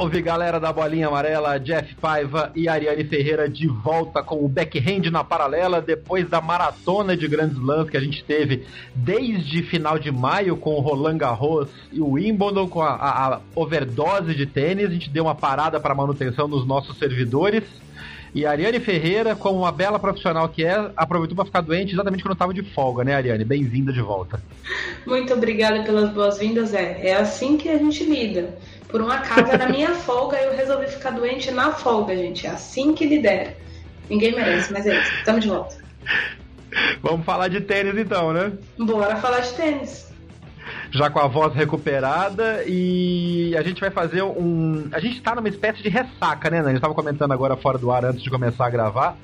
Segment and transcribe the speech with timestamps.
[0.00, 5.10] Salve galera da Bolinha Amarela, Jeff Paiva e Ariane Ferreira de volta com o backhand
[5.10, 10.10] na paralela depois da maratona de grandes lãs que a gente teve desde final de
[10.10, 14.86] maio com o Roland Garros e o Wimbledon com a, a, a overdose de tênis.
[14.86, 17.64] A gente deu uma parada para manutenção nos nossos servidores.
[18.34, 22.22] E a Ariane Ferreira, como uma bela profissional que é, aproveitou para ficar doente exatamente
[22.22, 23.44] quando estava de folga, né, Ariane?
[23.44, 24.40] Bem-vinda de volta.
[25.04, 27.08] Muito obrigada pelas boas-vindas, é.
[27.08, 28.56] É assim que a gente lida.
[28.90, 32.46] Por um acaso era minha folga e eu resolvi ficar doente na folga, gente.
[32.46, 33.56] É assim que lidera.
[34.08, 35.24] Ninguém merece, mas é isso.
[35.24, 35.76] Tamo de volta.
[37.02, 38.52] Vamos falar de tênis então, né?
[38.78, 40.10] Bora falar de tênis.
[40.92, 44.88] Já com a voz recuperada e a gente vai fazer um.
[44.92, 46.60] A gente tá numa espécie de ressaca, né?
[46.60, 49.16] A gente tava comentando agora fora do ar antes de começar a gravar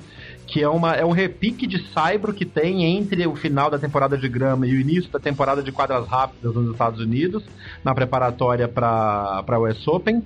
[0.47, 4.17] que é, uma, é um repique de Saibro que tem entre o final da temporada
[4.17, 7.43] de grama e o início da temporada de quadras rápidas nos Estados Unidos,
[7.83, 10.23] na preparatória para a US Open.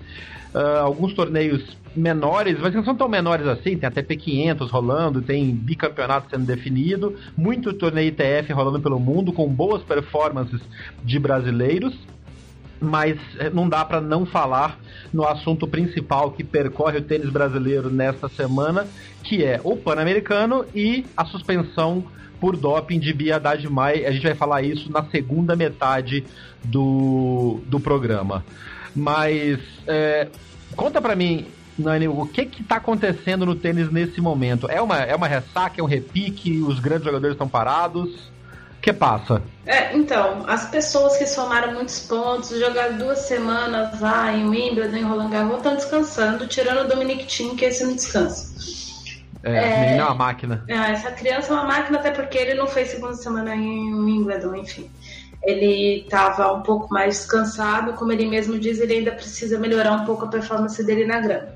[0.52, 5.54] Uh, alguns torneios menores, mas não são tão menores assim, tem até P500 rolando, tem
[5.54, 10.60] bicampeonato sendo definido, muito torneio ITF rolando pelo mundo, com boas performances
[11.04, 11.96] de brasileiros
[12.80, 14.78] mas eh, não dá para não falar
[15.12, 18.86] no assunto principal que percorre o tênis brasileiro nesta semana,
[19.22, 22.04] que é o Pan-Americano e a suspensão
[22.40, 24.06] por doping de Bia Haddad Mai.
[24.06, 26.24] A gente vai falar isso na segunda metade
[26.64, 28.44] do, do programa.
[28.96, 30.28] Mas é,
[30.74, 31.46] conta para mim,
[31.78, 34.68] Nani, o que que tá acontecendo no tênis nesse momento?
[34.70, 38.30] É uma, é uma ressaca, é um repique, os grandes jogadores estão parados?
[38.80, 39.42] Que passa?
[39.66, 45.04] É, então, as pessoas que somaram muitos pontos, jogaram duas semanas lá em Wimbledon, em
[45.04, 48.50] Roland Garros, estão descansando, tirando o Dominic Thiem, que esse não descansa.
[49.42, 50.64] É, é, menino é uma máquina.
[50.68, 54.54] É, essa criança é uma máquina, até porque ele não fez segunda semana em Wimbledon,
[54.56, 54.90] enfim.
[55.42, 60.04] Ele estava um pouco mais descansado, como ele mesmo diz, ele ainda precisa melhorar um
[60.04, 61.48] pouco a performance dele na grama.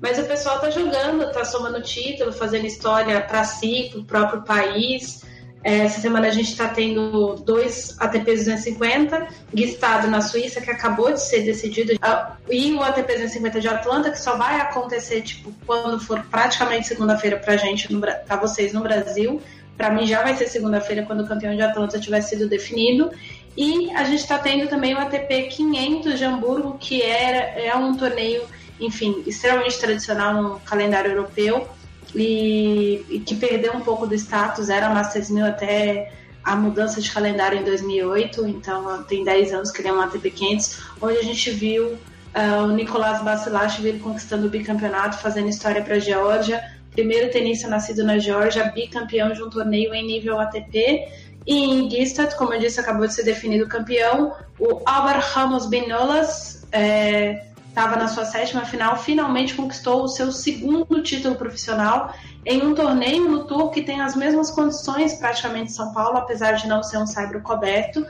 [0.00, 5.24] Mas o pessoal tá jogando, tá somando título, fazendo história para si, pro próprio país.
[5.68, 11.12] É, essa semana a gente está tendo dois ATPs 250, Gustavo na Suíça, que acabou
[11.12, 15.52] de ser decidido, ah, e o ATP 250 de Atlanta, que só vai acontecer tipo
[15.66, 17.86] quando for praticamente segunda-feira para gente,
[18.26, 19.42] para vocês no Brasil.
[19.76, 23.10] Para mim já vai ser segunda-feira quando o campeão de Atlanta tiver sido definido.
[23.54, 27.94] E a gente está tendo também o ATP 500 de Hamburgo, que era, é um
[27.94, 28.42] torneio,
[28.80, 31.68] enfim, extremamente tradicional no calendário europeu
[32.14, 37.10] e, e, que perdeu um pouco do status, era Masters 1000 até a mudança de
[37.10, 41.22] calendário em 2008, então tem 10 anos que ele é um ATP 500, onde a
[41.22, 47.30] gente viu uh, o Nicolás Basilashvili conquistando o bicampeonato, fazendo história para a Geórgia, primeiro
[47.30, 51.06] tenista nascido na Geórgia, bicampeão de um torneio em nível ATP,
[51.46, 56.66] e em Gstaad, como eu disse, acabou de ser definido campeão, o Álvaro Ramos Benolas,
[56.72, 57.47] é,
[57.78, 62.12] estava na sua sétima final, finalmente conquistou o seu segundo título profissional
[62.44, 66.66] em um torneio no Tour que tem as mesmas condições praticamente São Paulo, apesar de
[66.66, 68.04] não ser um saibro coberto.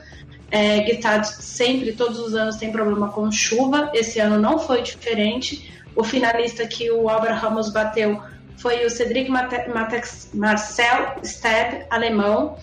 [0.49, 3.91] É, Guitard sempre, todos os anos, tem problema com chuva.
[3.93, 5.71] Esse ano não foi diferente.
[5.95, 8.19] O finalista que o Albert Ramos bateu
[8.57, 12.57] foi o Cedric Marcel Steb, alemão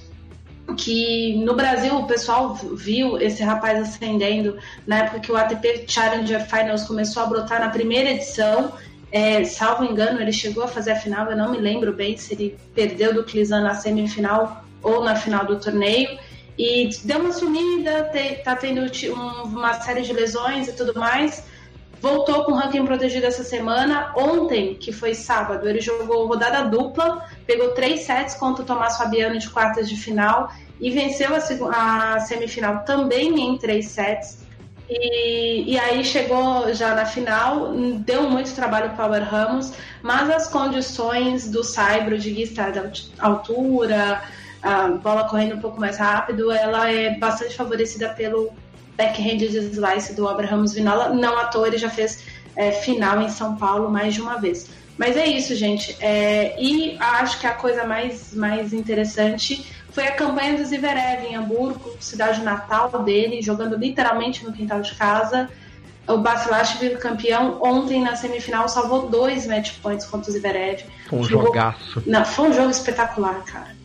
[0.74, 6.45] que no Brasil o pessoal viu esse rapaz ascendendo na época que o ATP Challenger
[6.48, 8.72] Finals começou a brotar na primeira edição.
[9.13, 12.34] É, salvo engano, ele chegou a fazer a final, eu não me lembro bem se
[12.34, 16.18] ele perdeu do Clizan na semifinal ou na final do torneio.
[16.59, 18.10] E deu uma sumida,
[18.42, 18.80] tá tendo
[19.45, 21.45] uma série de lesões e tudo mais.
[22.01, 24.13] Voltou com o ranking protegido essa semana.
[24.16, 29.39] Ontem, que foi sábado, ele jogou rodada dupla, pegou três sets contra o Tomás Fabiano
[29.39, 30.51] de quartas de final
[30.81, 34.45] e venceu a, a semifinal também em três sets.
[34.89, 40.31] E, e, aí chegou já na final, deu muito trabalho para o Power Ramos, mas
[40.31, 44.22] as condições do Saibro de estar de altura,
[44.63, 48.53] a bola correndo um pouco mais rápido, ela é bastante favorecida pelo
[48.97, 51.10] backhand de slice do Abraham Vinola.
[51.10, 52.25] Não à toa, ele já fez
[52.57, 54.69] é, final em São Paulo mais de uma vez.
[54.98, 55.97] Mas é isso, gente.
[56.01, 61.37] É, e acho que a coisa mais, mais interessante foi a campanha do Zverev em
[61.37, 65.49] Hamburgo, cidade natal dele, jogando literalmente no quintal de casa.
[66.09, 70.84] O Basilashvili campeão ontem na semifinal salvou dois match points contra o Zverev.
[71.09, 71.47] Foi um Jogou...
[71.49, 72.03] jogaço.
[72.07, 73.76] Não, foi um jogo espetacular, cara.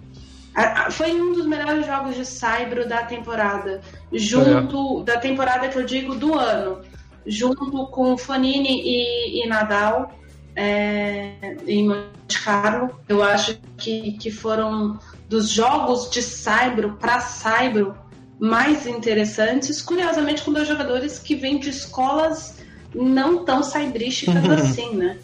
[0.91, 3.81] Foi um dos melhores jogos de Saibro da temporada.
[4.11, 5.03] Junto, é.
[5.05, 6.81] da temporada que eu digo, do ano.
[7.25, 10.11] Junto com Fanini e, e Nadal
[10.55, 12.89] é, em Monte Carlo.
[13.07, 14.99] Eu acho que, que foram
[15.29, 17.95] dos jogos de Saibro para Saibro
[18.39, 22.59] mais interessantes, curiosamente com dois jogadores que vêm de escolas
[22.93, 25.17] não tão saibrísticas assim, né?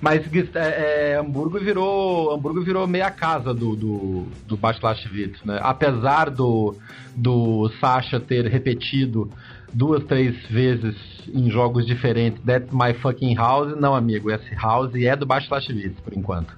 [0.00, 0.22] Mas
[0.54, 5.58] é, é, Hamburgo virou Hamburgo virou meia casa do do, do Basilashvili, né?
[5.62, 6.76] Apesar do
[7.14, 9.30] do Sasha ter repetido
[9.72, 10.94] duas, três vezes
[11.32, 16.16] em jogos diferentes That's My Fucking House, não, amigo, esse House é do Basilashvili, por
[16.16, 16.56] enquanto.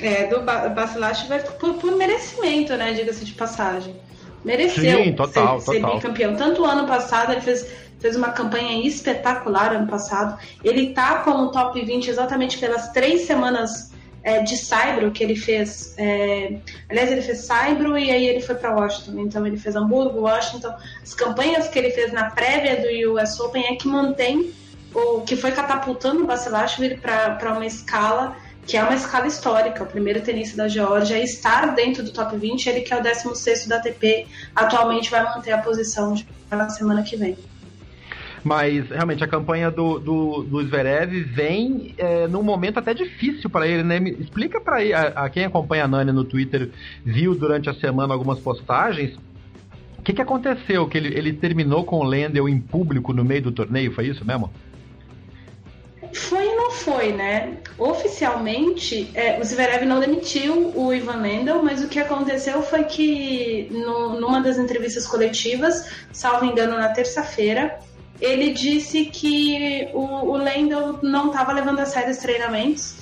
[0.00, 3.94] É, do Basilashvili por, por merecimento, né, diga-se de passagem
[4.44, 5.90] mereceu Sim, total, ser, total.
[5.92, 6.36] ser bicampeão.
[6.36, 7.66] Tanto ano passado, ele fez,
[8.02, 10.36] fez uma campanha espetacular ano passado.
[10.62, 13.92] Ele tá como top 20 exatamente pelas três semanas
[14.24, 15.94] é, de Saibro que ele fez.
[15.96, 16.58] É,
[16.90, 19.20] aliás, ele fez Saibro e aí ele foi para Washington.
[19.20, 20.74] Então ele fez Hamburgo, Washington.
[21.00, 24.52] As campanhas que ele fez na prévia do US Open é que mantém
[24.92, 29.82] o que foi catapultando o Basilashvili para uma escala que é uma escala histórica.
[29.82, 33.66] O primeiro tenista da Geórgia estar dentro do top 20, ele que é o 16
[33.66, 36.14] da ATP, atualmente vai manter a posição
[36.48, 37.36] na semana que vem.
[38.44, 43.68] Mas realmente a campanha do, do, do Zverev vem é, num momento até difícil para
[43.68, 43.98] ele, né?
[44.18, 46.70] explica para a, a, quem acompanha a Nani no Twitter,
[47.04, 49.16] viu durante a semana algumas postagens.
[49.96, 50.88] O que, que aconteceu?
[50.88, 54.24] Que ele, ele terminou com o Lendl em público no meio do torneio, foi isso
[54.24, 54.50] mesmo?
[56.12, 57.56] Foi e não foi, né?
[57.78, 63.68] Oficialmente, é, o Zverev não demitiu o Ivan Lendl, mas o que aconteceu foi que
[63.70, 67.78] no, numa das entrevistas coletivas, salvo engano na terça-feira,
[68.22, 72.94] ele disse que o, o Lendl não estava levando a sério os treinamentos,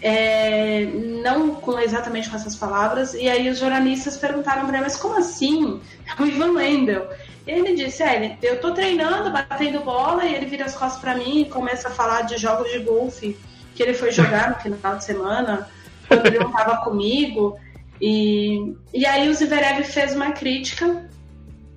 [0.00, 0.86] é,
[1.22, 5.18] não com exatamente com essas palavras, e aí os jornalistas perguntaram para ele, mas como
[5.18, 5.80] assim?
[6.18, 7.02] O Ivan Lendl
[7.46, 11.42] ele disse, é, eu tô treinando, batendo bola, e ele vira as costas para mim
[11.42, 13.36] e começa a falar de jogos de golfe
[13.74, 15.68] que ele foi jogar no final de semana,
[16.08, 17.58] quando ele não tava comigo.
[18.00, 21.08] E, e aí o Zverev fez uma crítica,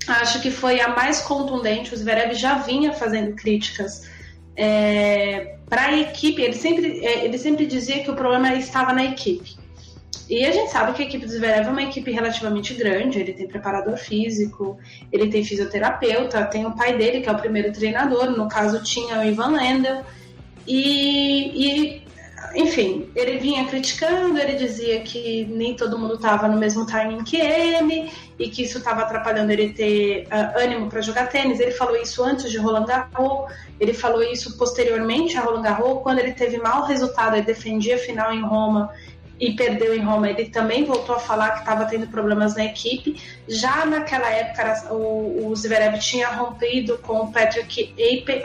[0.08, 4.10] acho que foi a mais contundente, o Zverev já vinha fazendo críticas
[4.56, 9.04] é, para a equipe, ele sempre, é, ele sempre dizia que o problema estava na
[9.04, 9.58] equipe.
[10.30, 13.34] E a gente sabe que a equipe do Zverev é uma equipe relativamente grande, ele
[13.34, 14.78] tem preparador físico,
[15.12, 19.20] ele tem fisioterapeuta, tem o pai dele, que é o primeiro treinador, no caso tinha
[19.20, 20.04] o Ivan Lendl,
[20.68, 22.05] e, e
[22.56, 27.38] enfim, ele vinha criticando, ele dizia que nem todo mundo estava no mesmo timing que
[27.38, 31.60] ele e que isso estava atrapalhando ele ter uh, ânimo para jogar tênis.
[31.60, 36.20] Ele falou isso antes de Roland Garros, ele falou isso posteriormente a Roland Garros, quando
[36.20, 38.92] ele teve mau resultado, ele defendia a final em Roma
[39.40, 43.22] e perdeu em Roma, ele também voltou a falar que estava tendo problemas na equipe.
[43.48, 47.94] Já naquela época, o, o Zverev tinha rompido com o Patrick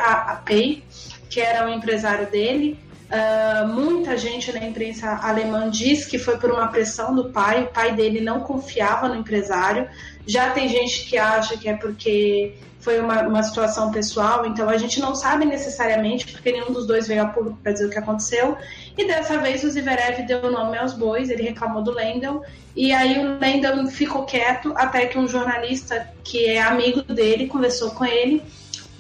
[0.01, 0.83] Apey,
[1.29, 2.77] que era o empresário dele.
[3.11, 7.67] Uh, muita gente na imprensa alemã diz que foi por uma pressão do pai, o
[7.67, 9.89] pai dele não confiava no empresário.
[10.25, 14.79] Já tem gente que acha que é porque foi uma, uma situação pessoal, então a
[14.79, 17.99] gente não sabe necessariamente, porque nenhum dos dois veio a público para dizer o que
[17.99, 18.57] aconteceu.
[18.97, 22.43] E dessa vez o Zverev deu nome aos bois, ele reclamou do Lendl,
[22.75, 27.91] e aí o Lendl ficou quieto até que um jornalista que é amigo dele conversou
[27.91, 28.43] com ele.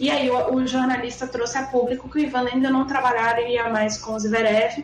[0.01, 3.99] E aí o, o jornalista trouxe a público que o Ivan Lendl não trabalharia mais
[3.99, 4.83] com o Zverev,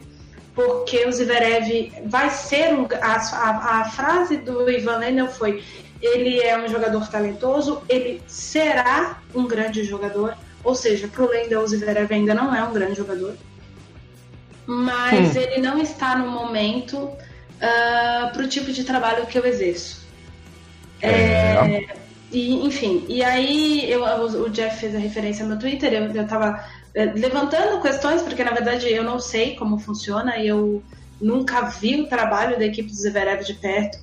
[0.55, 5.65] porque o Zverev vai ser um, a, a, a, frase do Ivan Lendl foi
[6.03, 11.61] ele é um jogador talentoso, ele será um grande jogador, ou seja, para o Lendl
[11.61, 13.35] o Zverev ainda não é um grande jogador,
[14.67, 15.41] mas hum.
[15.41, 17.17] ele não está no momento uh,
[17.63, 20.05] ah, para o tipo de trabalho que eu exerço.
[21.01, 21.09] É...
[21.09, 26.27] É, e, enfim, e aí eu, o Jeff fez a referência no Twitter, eu, eu
[26.27, 26.65] tava
[26.95, 30.83] é, levantando questões, porque na verdade eu não sei como funciona, eu
[31.21, 33.99] nunca vi o trabalho da equipe do Zverev de perto.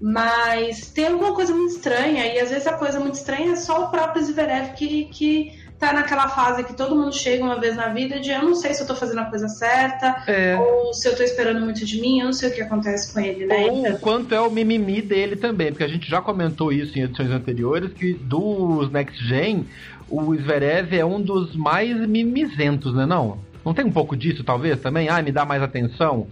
[0.00, 3.84] Mas tem alguma coisa muito estranha, e às vezes a coisa muito estranha é só
[3.84, 7.88] o próprio Zverev que, que tá naquela fase que todo mundo chega uma vez na
[7.88, 10.56] vida de eu não sei se eu tô fazendo a coisa certa, é.
[10.58, 13.20] ou se eu tô esperando muito de mim, eu não sei o que acontece com
[13.20, 13.66] ele, né?
[13.70, 13.98] Ou então...
[13.98, 17.92] quanto é o mimimi dele também, porque a gente já comentou isso em edições anteriores,
[17.92, 19.66] que dos Next Gen,
[20.10, 23.38] o Zverev é um dos mais mimizentos, né não?
[23.64, 25.08] Não tem um pouco disso, talvez, também?
[25.08, 26.26] Ah, me dá mais atenção?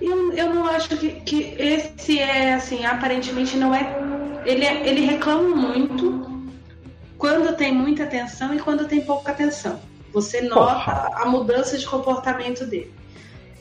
[0.00, 3.98] Eu, eu não acho que, que esse é, assim, aparentemente não é...
[4.44, 6.29] Ele, é, ele reclama muito
[7.20, 9.78] quando tem muita atenção e quando tem pouca atenção.
[10.10, 12.92] Você nota a mudança de comportamento dele.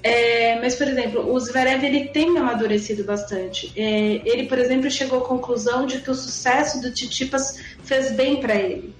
[0.02, 3.74] É, mas, por exemplo, o Zverev ele tem amadurecido bastante.
[3.76, 8.40] É, ele, por exemplo, chegou à conclusão de que o sucesso do Titipas fez bem
[8.40, 8.96] para ele.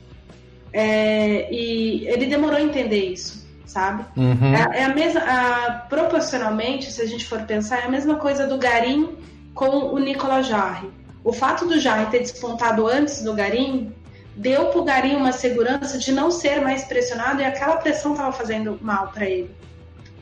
[0.74, 4.04] É, e ele demorou a entender isso, sabe?
[4.18, 4.54] Uhum.
[4.54, 8.46] É, é, a mesma, a, proporcionalmente, se a gente for pensar, é a mesma coisa
[8.46, 9.18] do Garim
[9.54, 10.90] com o Nicolas Jarre.
[11.24, 13.94] O fato do Jarre ter despontado antes do Garim
[14.40, 18.80] deu pro Garim uma segurança de não ser mais pressionado e aquela pressão estava fazendo
[18.82, 19.52] mal para ele.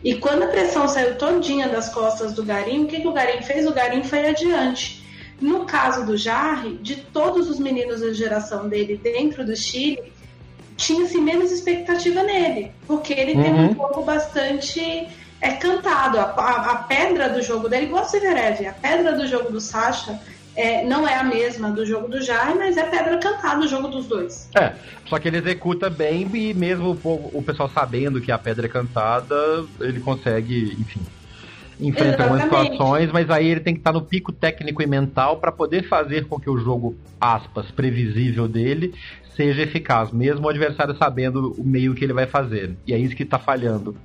[0.03, 3.43] E quando a pressão saiu todinha das costas do Garim, o que, que o Garim
[3.43, 3.67] fez?
[3.67, 5.05] O Garim foi adiante.
[5.39, 10.11] No caso do Jarre, de todos os meninos da geração dele dentro do Chile,
[10.75, 13.43] tinha-se menos expectativa nele, porque ele uhum.
[13.43, 15.07] tem um jogo bastante
[15.39, 16.17] é cantado.
[16.17, 19.61] A, a, a, pedra do jogo dele, igual o Severev, a pedra do jogo do
[19.61, 20.19] Sasha
[20.57, 23.87] é, não é a mesma do jogo do Jai, mas é pedra cantada do jogo
[23.87, 24.49] dos dois.
[24.55, 24.73] É,
[25.05, 28.69] só que ele executa bem e mesmo o, o pessoal sabendo que a pedra é
[28.69, 29.35] cantada,
[29.79, 30.99] ele consegue, enfim,
[31.79, 35.51] enfrentar algumas situações, mas aí ele tem que estar no pico técnico e mental para
[35.51, 38.95] poder fazer com que o jogo, aspas, previsível dele
[39.35, 42.75] seja eficaz, mesmo o adversário sabendo o meio que ele vai fazer.
[42.87, 43.95] E é isso que está falhando.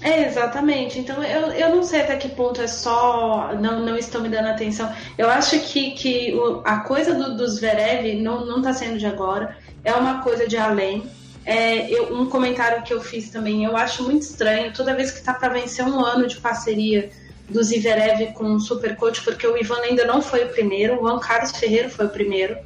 [0.00, 0.98] É, exatamente.
[0.98, 4.48] Então eu, eu não sei até que ponto é só não, não estão me dando
[4.48, 4.92] atenção.
[5.16, 9.06] Eu acho que, que o, a coisa do, dos Verev não, não tá sendo de
[9.06, 11.04] agora, é uma coisa de além.
[11.46, 15.22] É, eu, um comentário que eu fiz também, eu acho muito estranho, toda vez que
[15.22, 17.10] tá para vencer um ano de parceria
[17.48, 21.18] do Ziverev com o Supercoach, porque o Ivan ainda não foi o primeiro, o Juan
[21.18, 22.56] Carlos Ferreira foi o primeiro.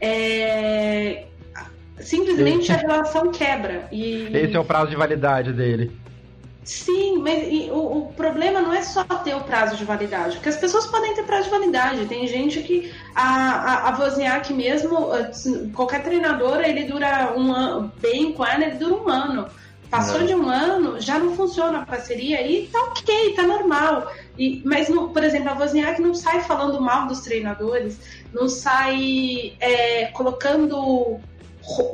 [0.00, 1.24] É,
[1.98, 3.88] simplesmente a relação quebra.
[3.90, 4.28] E...
[4.32, 5.99] Esse é o prazo de validade dele.
[6.70, 10.56] Sim, mas o, o, problema não é só ter o prazo de validade, porque as
[10.56, 12.06] pessoas podem ter prazo de validade.
[12.06, 15.08] Tem gente que a, a, a Wozniak mesmo,
[15.74, 19.48] qualquer treinador, ele dura um ano, bem com ela, ele dura um ano.
[19.90, 20.26] Passou é.
[20.26, 24.06] de um ano, já não funciona a parceria e tá ok, tá normal.
[24.38, 27.98] E, mas, por exemplo, a Wozniak não sai falando mal dos treinadores,
[28.32, 31.18] não sai é, colocando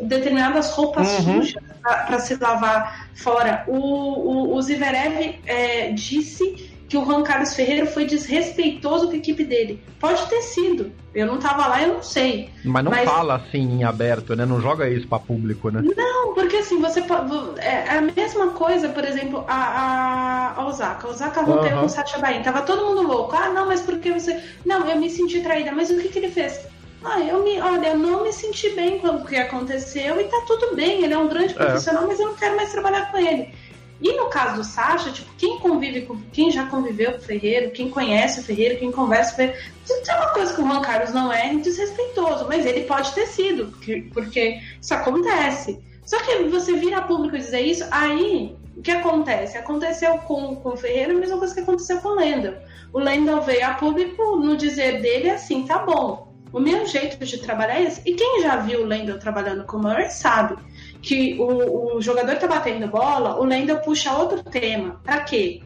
[0.02, 1.42] determinadas roupas uhum.
[1.42, 3.64] sujas para se lavar fora.
[3.66, 9.16] O, o, o Ziverev é, disse que o Juan Carlos Ferreira foi desrespeitoso com a
[9.16, 9.82] equipe dele.
[9.99, 10.92] Pode ter sido.
[11.14, 12.50] Eu não tava lá, eu não sei.
[12.64, 13.08] Mas não Mas...
[13.08, 14.46] fala assim em aberto, né?
[14.46, 15.82] Não joga isso para público, né?
[15.96, 17.58] Não, porque assim, você pode.
[17.58, 21.06] É, é a mesma coisa, por exemplo, a, a, a Osaka.
[21.06, 21.80] A Osaka rompeu uhum.
[21.80, 22.42] com o Sacha Bain.
[22.42, 23.35] Tava todo mundo louco.
[23.35, 24.40] Ah, não, mas por que você.
[24.64, 25.73] Não, eu me senti traída.
[25.73, 26.66] Mas o que, que ele fez?
[27.04, 30.42] Ah, eu me, olha, eu não me senti bem com o que aconteceu e tá
[30.46, 31.04] tudo bem.
[31.04, 31.56] Ele é um grande é.
[31.56, 32.06] profissional, é.
[32.06, 33.54] mas eu não quero mais trabalhar com ele.
[34.00, 37.70] E no caso do Sasha, tipo, quem convive com, quem já conviveu com o Ferreiro,
[37.70, 40.82] quem conhece o Ferreiro, quem conversa com o Ferreiro, tem uma coisa que o Juan
[40.82, 45.80] Carlos não é desrespeitoso, mas ele pode ter sido, porque, porque isso acontece.
[46.04, 49.56] Só que você vira público dizer isso, aí o que acontece?
[49.56, 52.52] Aconteceu com, com o Ferreira a mesma coisa que aconteceu com o Lendl.
[52.92, 57.38] O Lendl veio a público no dizer dele assim, tá bom, o meu jeito de
[57.38, 58.00] trabalhar é esse.
[58.07, 60.57] E quem já viu o Lendl trabalhando com o Murray sabe
[61.03, 65.00] que o, o jogador está batendo bola, o Lendl puxa outro tema.
[65.05, 65.62] Para quê?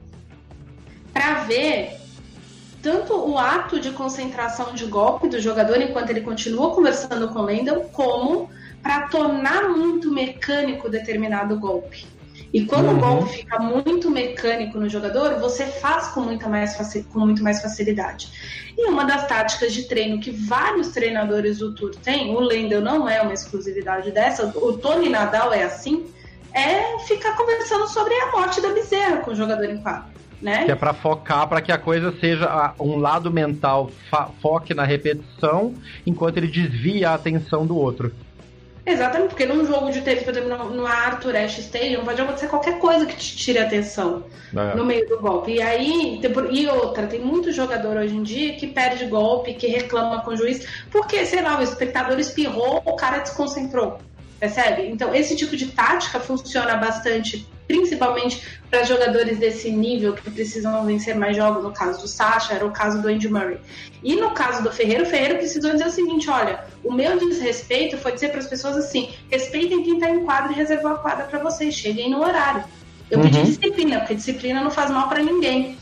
[1.13, 1.99] Para ver
[2.83, 7.43] tanto o ato de concentração de golpe do jogador enquanto ele continua conversando com o
[7.43, 8.49] Lendl, como
[8.83, 12.07] para tornar muito mecânico determinado golpe.
[12.53, 12.97] E quando uhum.
[12.97, 16.75] o golpe fica muito mecânico no jogador, você faz com, muita mais
[17.13, 18.73] com muito mais facilidade.
[18.77, 23.09] E uma das táticas de treino que vários treinadores do Tour têm, o Lendl não
[23.09, 26.07] é uma exclusividade dessa, o Tony Nadal é assim,
[26.53, 30.21] é ficar conversando sobre a morte da bezerra com o jogador em quadro.
[30.43, 30.65] Né?
[30.65, 33.91] Que é para focar, para que a coisa seja um lado mental
[34.41, 35.75] foque na repetição,
[36.07, 38.11] enquanto ele desvia a atenção do outro.
[38.85, 42.49] Exatamente, porque num jogo de tênis, por exemplo, no, no Arthur Ashe Stadium, pode acontecer
[42.49, 44.25] qualquer coisa que te tire a atenção
[44.57, 44.75] é.
[44.75, 45.53] no meio do golpe.
[45.53, 46.21] E aí,
[46.51, 50.37] e outra, tem muito jogador hoje em dia que perde golpe, que reclama com o
[50.37, 53.99] juiz, porque, sei lá, o espectador espirrou, o cara desconcentrou.
[54.39, 54.89] Percebe?
[54.89, 61.15] Então, esse tipo de tática funciona bastante principalmente para jogadores desse nível que precisam vencer
[61.15, 61.63] mais jogos.
[61.63, 63.59] No caso do Sasha, era o caso do Andy Murray.
[64.03, 67.97] E no caso do Ferreira, o Ferreira precisou dizer o seguinte: olha, o meu desrespeito
[67.97, 71.27] foi dizer para as pessoas assim: respeitem quem está em quadra e reservou a quadra
[71.27, 72.65] para vocês, cheguem no horário.
[73.09, 73.25] Eu uhum.
[73.25, 75.79] pedi disciplina, porque disciplina não faz mal para ninguém.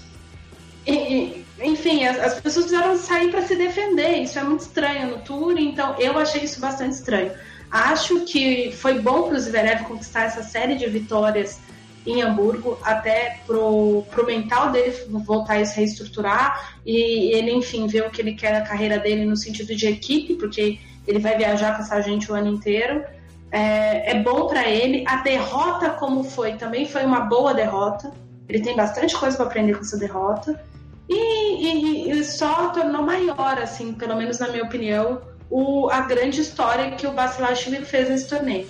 [0.87, 4.23] E, enfim, as, as, pessoas precisaram sair para se defender.
[4.23, 7.33] Isso é muito estranho no tour, então eu achei isso bastante estranho.
[7.71, 11.61] Acho que foi bom para o Zverev conquistar essa série de vitórias
[12.11, 18.07] em Hamburgo, até pro, pro mental dele voltar a se reestruturar e ele, enfim, ver
[18.07, 21.77] o que ele quer na carreira dele no sentido de equipe, porque ele vai viajar
[21.77, 23.05] com essa gente o ano inteiro.
[23.51, 25.05] É, é bom para ele.
[25.07, 28.13] A derrota, como foi, também foi uma boa derrota.
[28.49, 30.61] Ele tem bastante coisa para aprender com essa derrota.
[31.09, 36.41] E, e, e, só tornou maior, assim, pelo menos na minha opinião, o, a grande
[36.41, 38.67] história que o Basilashvili fez nesse torneio.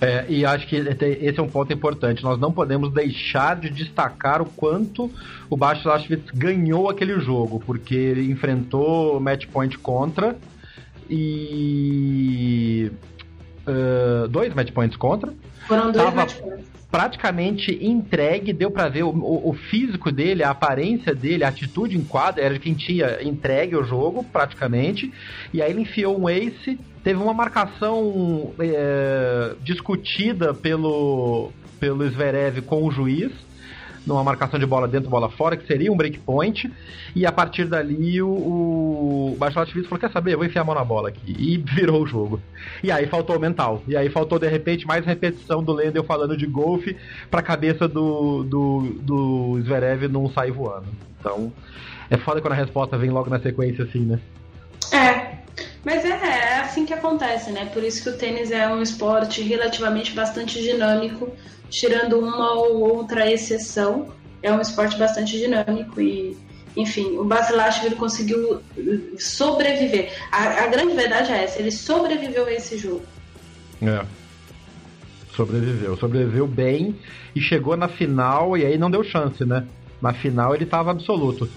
[0.00, 2.22] É, e acho que esse é um ponto importante.
[2.22, 5.10] Nós não podemos deixar de destacar o quanto
[5.48, 10.36] o Basilashvili ganhou aquele jogo, porque ele enfrentou match point contra
[11.08, 12.90] e
[13.66, 15.32] uh, dois match points contra.
[15.66, 20.50] Foram dois Tava match points praticamente entregue, deu para ver o, o, físico dele, a
[20.50, 25.12] aparência dele, a atitude em quadra, era de quem tinha entregue o jogo, praticamente.
[25.52, 32.82] E aí ele enfiou um ace, teve uma marcação é, discutida pelo, pelo Zverev com
[32.84, 33.47] o juiz
[34.06, 36.72] numa marcação de bola dentro, bola fora, que seria um breakpoint,
[37.14, 40.74] e a partir dali o, o Baixote falou, quer saber, eu vou enfiar a mão
[40.74, 42.40] na bola aqui, e virou o jogo.
[42.82, 46.36] E aí faltou o mental, e aí faltou de repente mais repetição do Lendel falando
[46.36, 46.96] de golfe
[47.30, 50.86] pra cabeça do, do, do Zverev não sair voando.
[51.18, 51.52] Então,
[52.10, 54.18] é foda quando a resposta vem logo na sequência assim, né?
[54.92, 55.38] É,
[55.84, 57.66] mas é, é, assim que acontece, né?
[57.66, 61.32] Por isso que o tênis é um esporte relativamente bastante dinâmico
[61.70, 64.08] tirando uma ou outra exceção,
[64.42, 66.36] é um esporte bastante dinâmico e,
[66.76, 68.60] enfim, o Basilashvili conseguiu
[69.18, 70.12] sobreviver.
[70.30, 73.02] A, a, grande verdade é essa, ele sobreviveu a esse jogo.
[73.82, 74.04] É.
[75.34, 76.96] Sobreviveu, sobreviveu bem
[77.34, 79.64] e chegou na final e aí não deu chance, né?
[80.00, 81.48] Na final ele estava absoluto.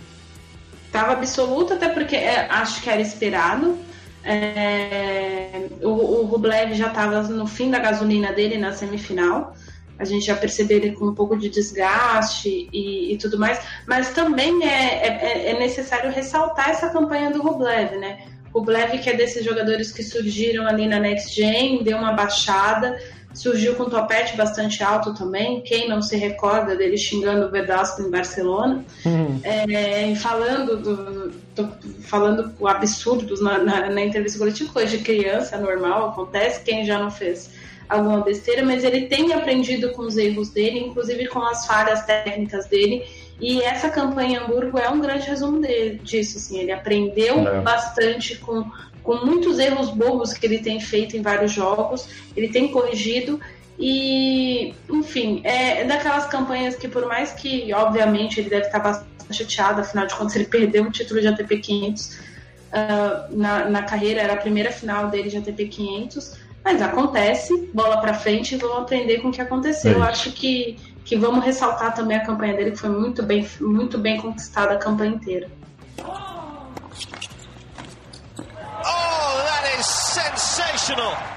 [0.91, 3.77] Tava absoluto, até porque é, acho que era esperado.
[4.24, 9.56] É, o, o Rublev já estava no fim da gasolina dele na semifinal
[10.01, 14.09] a gente já percebeu ele com um pouco de desgaste e, e tudo mais, mas
[14.09, 18.23] também é, é, é, necessário ressaltar essa campanha do Rublev, né?
[18.51, 22.99] Rublev, que é desses jogadores que surgiram ali na Next Gen, deu uma baixada,
[23.31, 25.61] surgiu com um topete bastante alto também.
[25.61, 29.39] Quem não se recorda dele xingando o Verdasco em Barcelona, uhum.
[29.43, 36.09] é, falando do, do, falando absurdos na, na, na entrevista coletiva, coisa de criança, normal,
[36.09, 36.63] acontece.
[36.63, 37.51] Quem já não fez?
[37.91, 42.65] Alguma besteira, mas ele tem aprendido com os erros dele, inclusive com as falhas técnicas
[42.67, 43.06] dele.
[43.39, 46.38] E essa campanha em Hamburgo é um grande resumo dele, disso.
[46.38, 47.62] Assim, ele aprendeu é.
[47.62, 48.65] bastante com,
[49.04, 53.39] com muitos erros bobos que ele tem feito em vários jogos, ele tem corrigido.
[53.77, 59.82] E, enfim, é daquelas campanhas que, por mais que, obviamente, ele deve estar bastante chateado,
[59.82, 64.34] afinal de contas, ele perdeu o título de ATP 500 uh, na, na carreira, era
[64.34, 69.19] a primeira final dele de ATP 500 mas acontece, bola para frente e vamos aprender
[69.19, 69.93] com o que aconteceu.
[69.93, 73.47] É Eu acho que, que vamos ressaltar também a campanha dele, que foi muito bem,
[73.60, 75.50] muito bem conquistada a campanha inteira.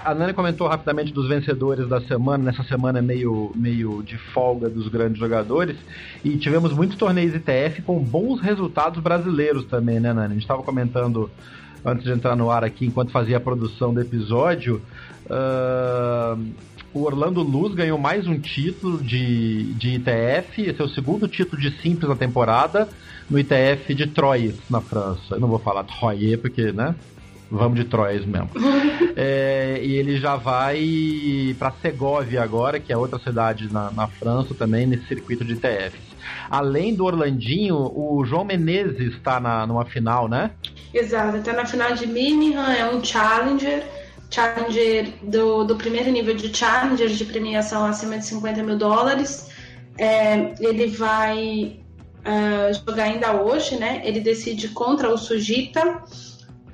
[0.04, 4.88] A Nani comentou rapidamente dos vencedores da semana, nessa semana meio, meio de folga dos
[4.88, 5.76] grandes jogadores,
[6.24, 10.26] e tivemos muitos torneios ITF com bons resultados brasileiros também, né, Nani?
[10.26, 11.30] A gente estava comentando
[11.84, 14.80] antes de entrar no ar aqui, enquanto fazia a produção do episódio,
[15.26, 16.40] uh,
[16.92, 21.60] o Orlando Luz ganhou mais um título de, de ITF, esse é o segundo título
[21.60, 22.88] de simples na temporada,
[23.28, 25.34] no ITF de Troyes, na França.
[25.34, 26.94] Eu não vou falar Troyes, porque, né?
[27.50, 28.50] Vamos de Troyes mesmo.
[29.16, 34.54] é, e ele já vai para Segóvia agora, que é outra cidade na, na França
[34.54, 36.14] também, nesse circuito de ITFs.
[36.50, 40.50] Além do Orlandinho, o João Menezes está numa final, né?
[40.92, 43.84] Exato, está na final de Birmingham, é um Challenger.
[44.34, 49.48] Challenger do, do primeiro nível de Challenger de premiação acima de 50 mil dólares.
[49.96, 51.78] É, ele vai
[52.26, 54.02] uh, jogar ainda hoje, né?
[54.04, 56.02] Ele decide contra o Sujita.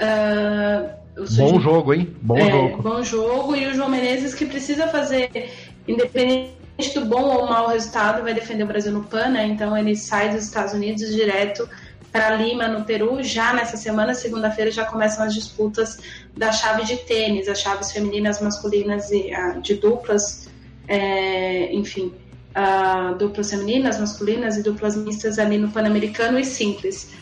[0.00, 2.16] Uh, o Sujita bom jogo, hein?
[2.22, 2.82] Bom é, jogo.
[2.82, 3.56] Bom jogo.
[3.56, 5.50] E o João Menezes que precisa fazer,
[5.86, 6.54] independente
[6.94, 9.46] do bom ou mau resultado, vai defender o Brasil no PAN, né?
[9.46, 11.68] Então ele sai dos Estados Unidos direto
[12.12, 13.22] para Lima, no Peru.
[13.22, 15.98] Já nessa semana, segunda-feira, já começam as disputas
[16.36, 20.48] da chave de tênis, as chaves femininas, masculinas e uh, de duplas,
[20.88, 22.12] é, enfim.
[22.56, 27.12] uh, duplas femininas, masculinas e duplas mistas ali no Pan-Americano e simples.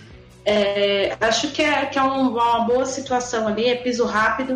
[0.45, 4.55] É, acho que é, que é um, uma boa situação ali, é piso rápido,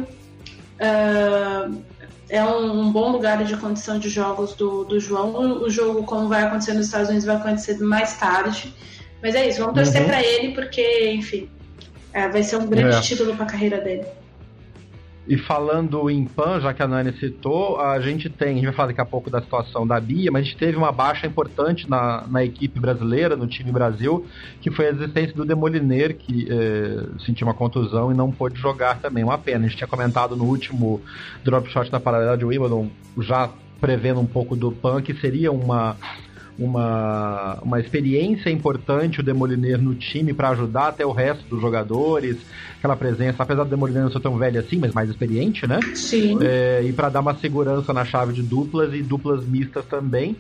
[0.79, 1.83] uh,
[2.31, 5.61] é um, um, bom lugar de condição de jogos do, do João.
[5.63, 8.75] O jogo, como vai acontecer nos Estados Unidos, vai acontecer mais tarde.
[9.23, 10.09] Mas é isso, vamos torcer uhum.
[10.09, 11.49] para ele, porque, enfim,
[12.13, 13.01] é, vai ser um grande é.
[13.01, 14.05] título para a carreira dele.
[15.27, 18.75] E falando em PAN, já que a Nani citou, a gente tem, a gente vai
[18.75, 21.89] falar daqui a pouco da situação da Bia, mas a gente teve uma baixa importante
[21.89, 24.27] na, na equipe brasileira, no time Brasil,
[24.61, 28.99] que foi a existência do Demoliner, que é, sentiu uma contusão e não pôde jogar
[29.01, 29.23] também.
[29.23, 31.01] Uma pena, a gente tinha comentado no último
[31.45, 33.49] drop shot na paralela de Wimbledon, já
[33.81, 35.97] prevendo um pouco do PAN, que seria uma
[36.59, 42.37] uma, uma experiência importante o Demoliner no time para ajudar até o resto dos jogadores,
[42.79, 45.81] aquela presença, apesar do Demoliner não ser tão velho assim, mas mais experiente, né?
[45.95, 46.39] Sim.
[46.43, 50.37] É, e para dar uma segurança na chave de duplas e duplas mistas também.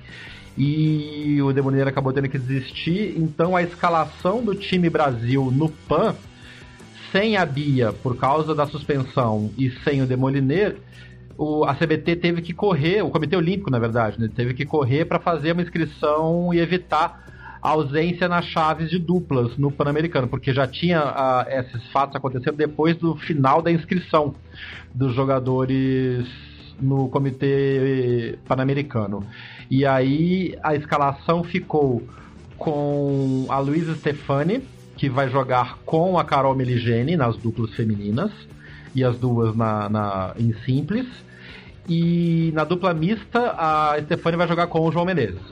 [0.56, 6.14] E o Demoliner acabou tendo que desistir, então a escalação do time Brasil no PAN,
[7.10, 10.76] sem a Bia por causa da suspensão e sem o Demoliner,
[11.36, 15.04] o, a CBT teve que correr, o Comitê Olímpico, na verdade, né, teve que correr
[15.04, 17.22] para fazer uma inscrição e evitar
[17.62, 22.56] a ausência nas chaves de duplas no Pan-Americano, porque já tinha a, esses fatos acontecendo
[22.56, 24.34] depois do final da inscrição
[24.92, 26.26] dos jogadores
[26.80, 29.24] no Comitê Pan-Americano.
[29.70, 32.02] E aí a escalação ficou
[32.58, 34.62] com a Luísa Stefani,
[34.96, 38.30] que vai jogar com a Carol Meligeni nas duplas femininas
[38.94, 41.06] e as duas na, na, em simples.
[41.88, 45.42] E na dupla mista, a Stefani vai jogar com o João Menezes.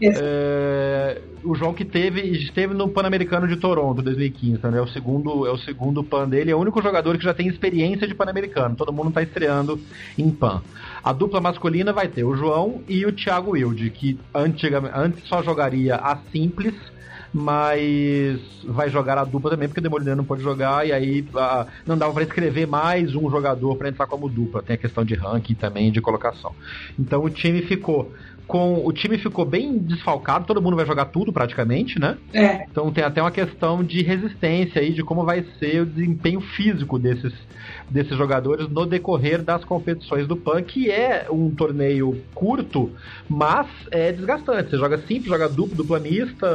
[0.00, 4.78] É, o João que teve esteve no Pan-Americano de Toronto 2015, né?
[4.78, 7.48] É o segundo é o segundo Pan dele, é o único jogador que já tem
[7.48, 8.76] experiência de Pan-Americano.
[8.76, 9.80] Todo mundo está estreando
[10.16, 10.62] em Pan.
[11.02, 15.42] A dupla masculina vai ter o João e o Thiago Wilde, que antigamente, antes só
[15.42, 16.74] jogaria a simples
[17.32, 21.66] mas vai jogar a dupla também, porque o Demoliner não pode jogar, e aí uh,
[21.86, 24.62] não dava para escrever mais um jogador para entrar como dupla.
[24.62, 26.54] Tem a questão de ranking também, de colocação.
[26.98, 28.12] Então o time ficou
[28.48, 32.16] com o time ficou bem desfalcado, todo mundo vai jogar tudo praticamente, né?
[32.32, 32.64] É.
[32.64, 36.98] Então tem até uma questão de resistência aí, de como vai ser o desempenho físico
[36.98, 37.34] desses,
[37.90, 42.90] desses jogadores no decorrer das competições do PAN, que é um torneio curto,
[43.28, 44.70] mas é desgastante.
[44.70, 46.46] Você joga simples, joga duplo, dupla mista,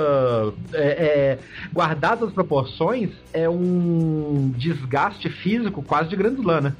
[0.74, 1.40] é, é,
[1.72, 6.74] guardadas as proporções, é um desgaste físico quase de grande lã, né?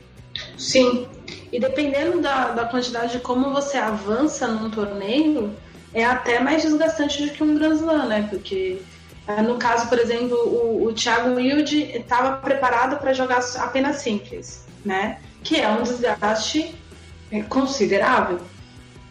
[0.58, 1.08] Sim.
[1.52, 5.56] E dependendo da, da quantidade de como você avança num torneio,
[5.94, 8.28] é até mais desgastante do que um Grand Slam, né?
[8.30, 8.82] Porque
[9.28, 14.66] eh, no caso, por exemplo, o, o Thiago Wilde estava preparado para jogar apenas simples,
[14.84, 15.20] né?
[15.44, 16.76] Que é um desgaste
[17.32, 18.40] eh, considerável.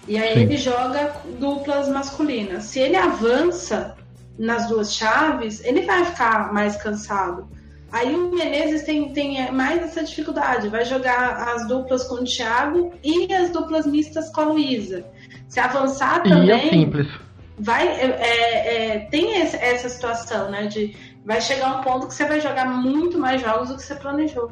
[0.07, 0.41] E aí Sim.
[0.41, 2.65] ele joga duplas masculinas.
[2.65, 3.97] Se ele avança
[4.39, 7.47] nas duas chaves, ele vai ficar mais cansado.
[7.93, 12.95] Aí o Menezes tem, tem mais essa dificuldade, vai jogar as duplas com o Thiago
[13.05, 15.05] e as duplas mistas com a Luísa.
[15.47, 16.47] Se avançar também.
[16.47, 17.07] E é simples.
[17.59, 20.67] Vai, é, é, é tem essa situação, né?
[20.67, 23.95] De vai chegar um ponto que você vai jogar muito mais jogos do que você
[23.95, 24.51] planejou.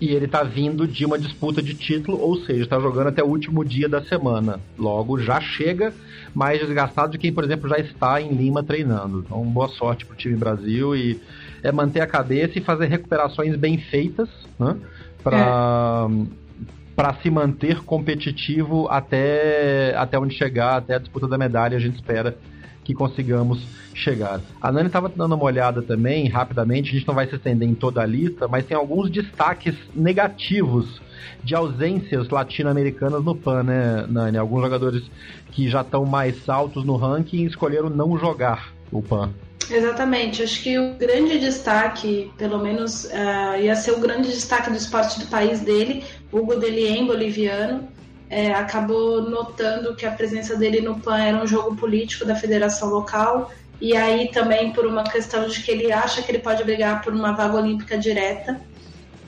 [0.00, 3.26] E ele tá vindo de uma disputa de título, ou seja, tá jogando até o
[3.26, 4.60] último dia da semana.
[4.78, 5.92] Logo, já chega
[6.34, 9.24] mais desgastado de quem, por exemplo, já está em Lima treinando.
[9.24, 11.18] Então, boa sorte pro time Brasil e
[11.66, 14.76] é manter a cabeça e fazer recuperações bem feitas, né?
[15.22, 16.46] Para é.
[16.94, 21.96] para se manter competitivo até até onde chegar, até a disputa da medalha, a gente
[21.96, 22.36] espera
[22.84, 24.40] que consigamos chegar.
[24.62, 27.74] A Nani estava dando uma olhada também, rapidamente, a gente não vai se estender em
[27.74, 31.00] toda a lista, mas tem alguns destaques negativos
[31.42, 34.38] de ausências latino-americanas no PAN, né, Nani?
[34.38, 35.02] Alguns jogadores
[35.50, 39.30] que já estão mais altos no ranking escolheram não jogar o PAN.
[39.68, 40.42] Exatamente.
[40.42, 45.18] Acho que o grande destaque, pelo menos, uh, ia ser o grande destaque do esporte
[45.18, 47.88] do país dele, Hugo Delien, boliviano,
[48.28, 52.88] é, acabou notando que a presença dele no PAN era um jogo político da federação
[52.88, 57.02] local, e aí também por uma questão de que ele acha que ele pode brigar
[57.02, 58.60] por uma vaga olímpica direta.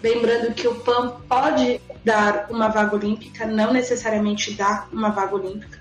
[0.02, 5.78] Lembrando que o PAN pode dar uma vaga olímpica, não necessariamente dar uma vaga olímpica.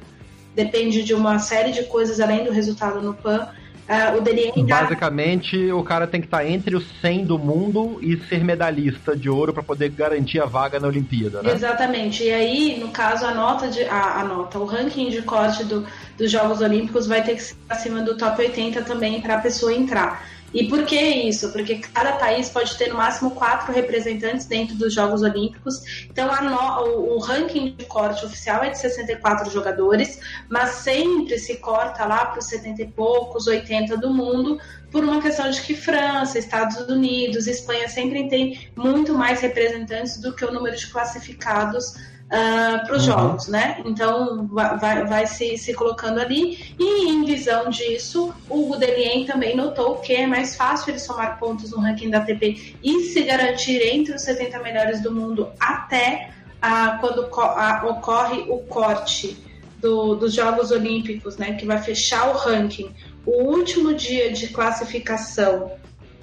[0.56, 3.48] Depende de uma série de coisas além do resultado no PAN.
[3.88, 8.00] Uh, o Delien Basicamente, o cara tem que estar tá entre os 100 do mundo
[8.02, 11.54] e ser medalhista de ouro para poder garantir a vaga na Olimpíada, né?
[11.54, 12.24] Exatamente.
[12.24, 15.86] E aí, no caso, a nota de a, a nota, o ranking de corte do,
[16.18, 19.74] dos Jogos Olímpicos vai ter que ser acima do top 80 também para a pessoa
[19.74, 20.22] entrar.
[20.54, 21.52] E por que isso?
[21.52, 26.06] Porque cada país pode ter no máximo quatro representantes dentro dos Jogos Olímpicos.
[26.10, 31.58] Então, no, o, o, ranking de corte oficial é de 64 jogadores, mas sempre se
[31.58, 35.76] corta lá para os 70 e poucos, 80 do mundo, por uma questão de que
[35.76, 41.94] França, Estados Unidos, Espanha sempre tem muito mais representantes do que o número de classificados
[42.28, 43.14] uh, ah, para os uhum.
[43.14, 43.82] jogos, né?
[43.86, 46.74] Então vai, vai se, se colocando ali.
[46.80, 51.72] E em visão disso, o Gudelian também notou que é mais fácil ele somar pontos
[51.72, 57.00] no ranking da ATP e se garantir entre os 70 melhores do mundo até uh,
[57.00, 59.38] quando uh, ocorre o corte
[59.80, 61.54] do, dos Jogos Olímpicos, né?
[61.54, 62.90] Que vai fechar o ranking.
[63.26, 65.72] O último dia de classificação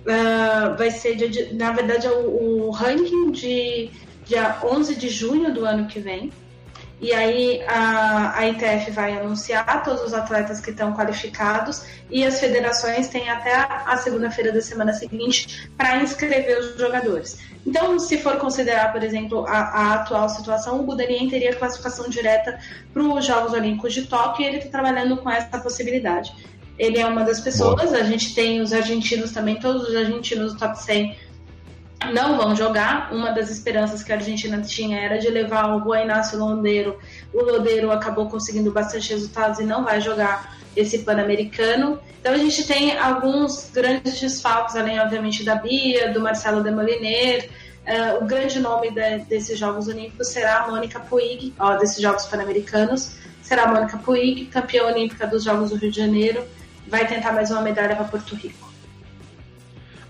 [0.04, 3.90] Uh, vai ser, de, na verdade, é o, o, ranking de
[4.24, 6.32] dia 11 de junho do ano que vem.
[7.00, 12.40] E aí a, a ITF vai anunciar todos os atletas que estão qualificados e as
[12.40, 17.38] federações têm até a, segunda-feira da semana seguinte para inscrever os jogadores.
[17.66, 22.58] Então, se for considerar, por exemplo, a, a atual situação, o Guderian teria classificação direta
[22.92, 26.32] para os Jogos Olímpicos de Tóquio e ele está trabalhando com essa possibilidade.
[26.78, 30.58] Ele é uma das pessoas, a gente tem os argentinos também, todos os argentinos do
[30.58, 31.16] top 100
[32.12, 33.12] não vão jogar.
[33.12, 36.98] Uma das esperanças que a Argentina tinha era de levar o Juan Inácio Londeiro.
[37.32, 41.98] O Londeiro acabou conseguindo bastante resultados e não vai jogar esse Pan-Americano.
[42.20, 47.48] Então a gente tem alguns grandes desfalques, além, obviamente, da Bia, do Marcelo Demoliner.
[47.86, 52.24] Uh, o grande nome de, desses Jogos Olímpicos será a Mônica Puig, ó, desses Jogos
[52.24, 53.16] Pan-Americanos.
[53.42, 56.42] Será a Mônica Puig, campeã olímpica dos Jogos do Rio de Janeiro.
[56.88, 58.72] Vai tentar mais uma medalha para Porto Rico.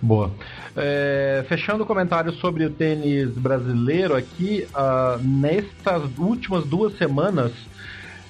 [0.00, 0.30] Boa.
[0.76, 7.52] É, fechando o comentário sobre o tênis brasileiro aqui, uh, nestas últimas duas semanas,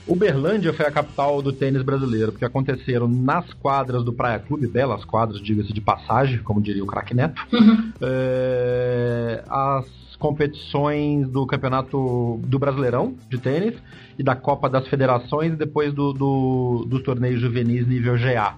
[0.07, 5.05] Uberlândia foi a capital do tênis brasileiro, porque aconteceram nas quadras do Praia Clube, belas
[5.05, 7.93] quadras, diga-se de passagem, como diria o craque Neto, uhum.
[8.03, 9.87] é, as
[10.19, 13.75] competições do campeonato do Brasileirão de tênis
[14.19, 18.55] e da Copa das Federações e depois do, do, dos torneios juvenis nível GA.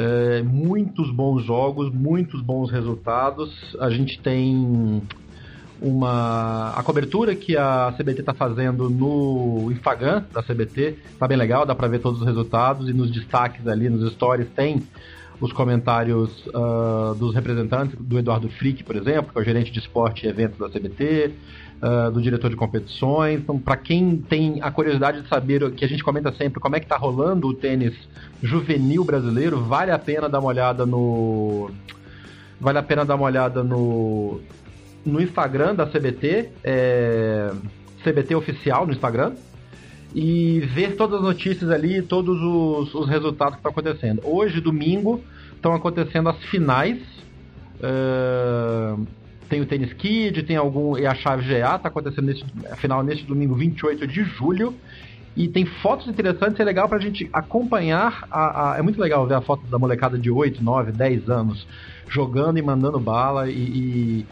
[0.00, 3.76] É, muitos bons jogos, muitos bons resultados.
[3.80, 5.02] A gente tem
[5.82, 11.64] uma a cobertura que a CBT está fazendo no Instagram da CBT tá bem legal,
[11.64, 14.82] dá para ver todos os resultados e nos destaques ali nos stories tem
[15.40, 19.78] os comentários uh, dos representantes do Eduardo Frick, por exemplo, que é o gerente de
[19.78, 21.32] esporte e eventos da CBT,
[21.82, 23.40] uh, do diretor de competições.
[23.40, 26.80] Então, para quem tem a curiosidade de saber, que a gente comenta sempre, como é
[26.80, 27.94] que está rolando o tênis
[28.42, 31.70] juvenil brasileiro, vale a pena dar uma olhada no.
[32.60, 34.40] Vale a pena dar uma olhada no,
[35.06, 37.52] no Instagram da CBT, é,
[38.02, 39.34] CBT Oficial no Instagram,
[40.12, 44.22] e ver todas as notícias ali, todos os, os resultados que estão acontecendo.
[44.24, 45.22] Hoje, domingo,
[45.54, 46.98] estão acontecendo as finais.
[47.78, 49.06] Uh,
[49.48, 50.96] tem o Tênis Kid, tem algum.
[50.96, 52.44] E a chave GA está acontecendo nesse,
[52.76, 54.74] final neste domingo 28 de julho.
[55.36, 58.26] E tem fotos interessantes, é legal pra gente acompanhar.
[58.30, 61.66] A, a, é muito legal ver a foto da molecada de 8, 9, 10 anos
[62.08, 64.26] jogando e mandando bala e, e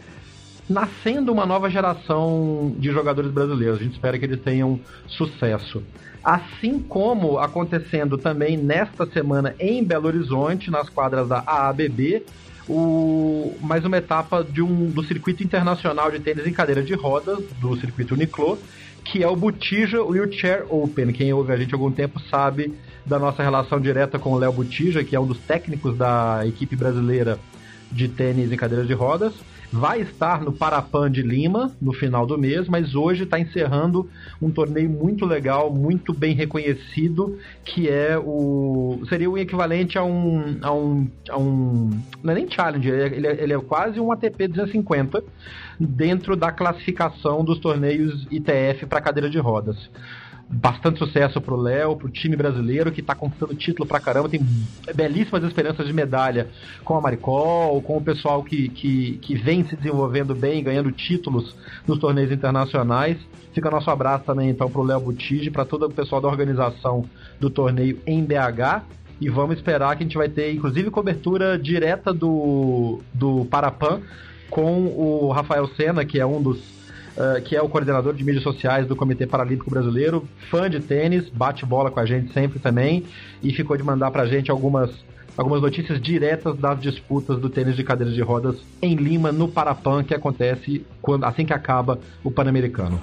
[0.69, 3.79] nascendo uma nova geração de jogadores brasileiros.
[3.81, 5.83] A gente espera que eles tenham sucesso.
[6.25, 12.25] Assim como acontecendo também nesta semana em Belo Horizonte, nas quadras da AABB,
[12.69, 17.39] o, mais uma etapa de um, do circuito internacional de tênis em cadeira de rodas,
[17.61, 18.59] do circuito Uniclo,
[19.05, 21.13] que é o Butija Wheelchair Open.
[21.13, 22.75] Quem ouve a gente há algum tempo sabe
[23.05, 26.75] da nossa relação direta com o Léo Butija, que é um dos técnicos da equipe
[26.75, 27.39] brasileira
[27.91, 29.33] de tênis em cadeiras de rodas
[29.73, 34.09] vai estar no Parapan de Lima no final do mês, mas hoje está encerrando
[34.41, 40.59] um torneio muito legal, muito bem reconhecido, que é o seria o equivalente a um
[40.63, 41.91] a um, a um
[42.23, 45.23] não é nem challenge, ele é, ele é quase um ATP 250
[45.79, 49.91] dentro da classificação dos torneios ITF para cadeira de rodas
[50.49, 54.41] bastante sucesso pro Léo, pro time brasileiro que tá conquistando título pra caramba, tem
[54.95, 56.49] belíssimas esperanças de medalha
[56.85, 61.57] com a Maricol, com o pessoal que, que, que vem se desenvolvendo bem, ganhando títulos
[61.87, 63.19] nos torneios internacionais.
[63.53, 67.05] Fica nosso abraço também então pro Léo Butigi, para todo o pessoal da organização
[67.41, 68.85] do torneio em BH.
[69.21, 74.03] E vamos esperar que a gente vai ter, inclusive, cobertura direta do, do Parapan
[74.51, 76.76] com o Rafael Senna, que é um dos
[77.17, 81.29] uh, que é o coordenador de mídias sociais do Comitê Paralímpico Brasileiro, fã de tênis,
[81.29, 83.05] bate bola com a gente sempre também,
[83.43, 84.91] e ficou de mandar pra gente algumas
[85.37, 90.03] algumas notícias diretas das disputas do tênis de cadeiras de rodas em Lima, no Parapan,
[90.03, 92.99] que acontece quando, assim que acaba o Pan-Americano.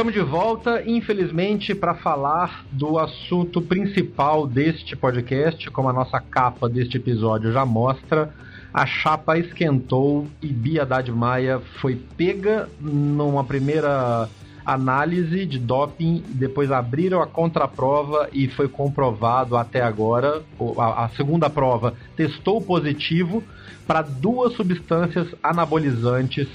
[0.00, 6.70] Estamos de volta, infelizmente, para falar do assunto principal deste podcast, como a nossa capa
[6.70, 8.32] deste episódio já mostra.
[8.72, 14.26] A chapa esquentou e Bia Haddad Maia foi pega numa primeira
[14.64, 20.42] análise de doping, depois abriram a contraprova e foi comprovado até agora,
[20.78, 23.44] a, segunda prova testou positivo
[23.86, 26.48] para duas substâncias anabolizantes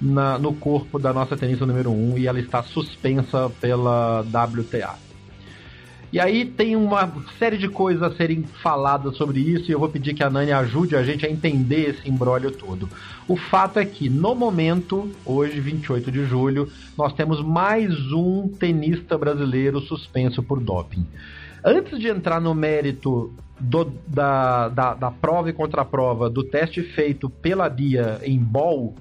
[0.00, 5.06] na, no corpo da nossa tenista número 1 um, e ela está suspensa pela WTA.
[6.12, 9.88] E aí tem uma série de coisas a serem faladas sobre isso e eu vou
[9.88, 12.88] pedir que a Nani ajude a gente a entender esse embrólio todo.
[13.26, 19.18] O fato é que, no momento, hoje, 28 de julho, nós temos mais um tenista
[19.18, 21.04] brasileiro suspenso por doping.
[21.64, 27.28] Antes de entrar no mérito do, da, da, da prova e contraprova do teste feito
[27.28, 28.94] pela Bia em Ball,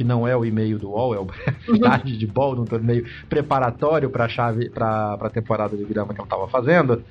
[0.00, 1.28] que não é o e-mail do UOL, é o
[1.62, 6.20] cidade de Ball, um torneio preparatório para a chave para a temporada de grama que
[6.20, 7.04] ela estava fazendo.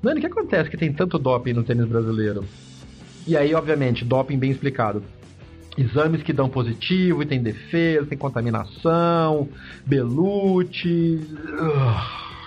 [0.00, 2.44] Nani, o que acontece que tem tanto doping no tênis brasileiro?
[3.26, 5.02] E aí, obviamente, doping bem explicado.
[5.76, 9.48] Exames que dão positivo e tem defesa, tem contaminação,
[9.84, 11.18] belute.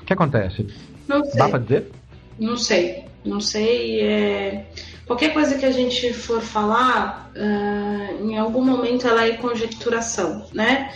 [0.02, 0.66] O que acontece?
[1.10, 1.40] Não sei.
[1.40, 1.92] Dá pra dizer?
[2.40, 3.04] Não sei.
[3.26, 4.00] Não sei.
[4.00, 4.66] É...
[5.08, 10.94] Qualquer coisa que a gente for falar, uh, em algum momento ela é conjecturação, né?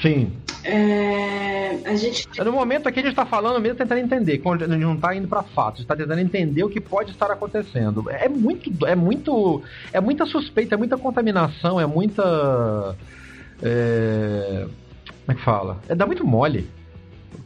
[0.00, 0.32] Sim.
[0.64, 2.26] É, a gente...
[2.42, 5.28] No momento aqui a gente está falando mesmo tentando entender, a gente não está indo
[5.28, 8.08] para fatos, está tentando entender o que pode estar acontecendo.
[8.08, 12.96] É muito, é muito, é muita suspeita, é muita contaminação, é muita,
[13.62, 14.66] é,
[15.26, 15.78] como é que fala?
[15.86, 16.66] É dá muito mole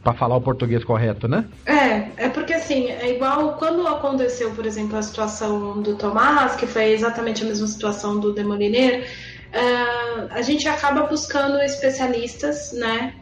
[0.05, 1.45] para falar o português correto, né?
[1.65, 6.67] É, é porque assim, é igual quando aconteceu, por exemplo, a situação do Tomás, que
[6.67, 9.09] foi exatamente a mesma situação do Demoliner,
[9.51, 13.15] uh, a gente acaba buscando especialistas, né?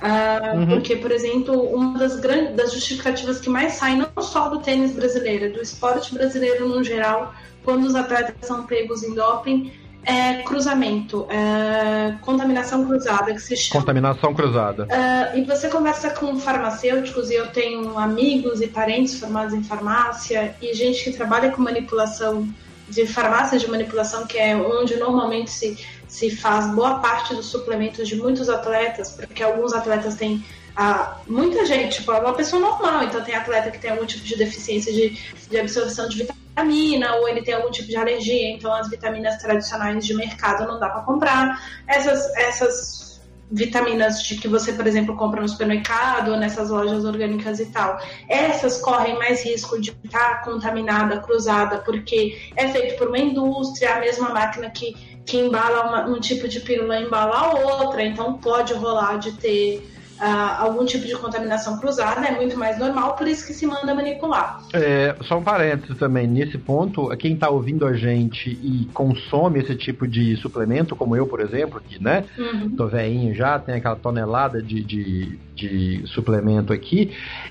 [0.00, 0.66] Uh, uhum.
[0.68, 4.92] Porque, por exemplo, uma das grandes das justificativas que mais saem, não só do tênis
[4.92, 9.72] brasileiro, do esporte brasileiro no geral, quando os atletas são pegos em doping,
[10.04, 13.80] é cruzamento, é contaminação cruzada que se chama.
[13.80, 14.84] Contaminação cruzada.
[14.84, 20.54] Uh, e você conversa com farmacêuticos, e eu tenho amigos e parentes formados em farmácia,
[20.62, 22.48] e gente que trabalha com manipulação
[22.88, 28.08] de farmácia de manipulação, que é onde normalmente se, se faz boa parte dos suplementos
[28.08, 30.42] de muitos atletas, porque alguns atletas têm
[30.80, 34.24] ah, muita gente, tipo, é uma pessoa normal, então tem atleta que tem algum tipo
[34.24, 35.18] de deficiência de,
[35.50, 40.04] de absorção de vitamina, ou ele tem algum tipo de alergia, então as vitaminas tradicionais
[40.04, 41.62] de mercado não dá para comprar.
[41.86, 43.08] Essas, essas
[43.50, 47.98] vitaminas de que você, por exemplo, compra no supermercado ou nessas lojas orgânicas e tal,
[48.28, 54.00] essas correm mais risco de estar contaminada, cruzada, porque é feito por uma indústria, a
[54.00, 54.94] mesma máquina que,
[55.24, 59.97] que embala uma, um tipo de pílula embala a outra, então pode rolar de ter
[60.18, 63.94] Uh, algum tipo de contaminação cruzada, é muito mais normal, por isso que se manda
[63.94, 64.60] manipular.
[64.72, 69.76] É, só um parênteses também, nesse ponto, quem está ouvindo a gente e consome esse
[69.76, 72.70] tipo de suplemento, como eu, por exemplo, que, né, uhum.
[72.70, 77.10] tô veinho já, tem aquela tonelada de, de, de suplemento aqui,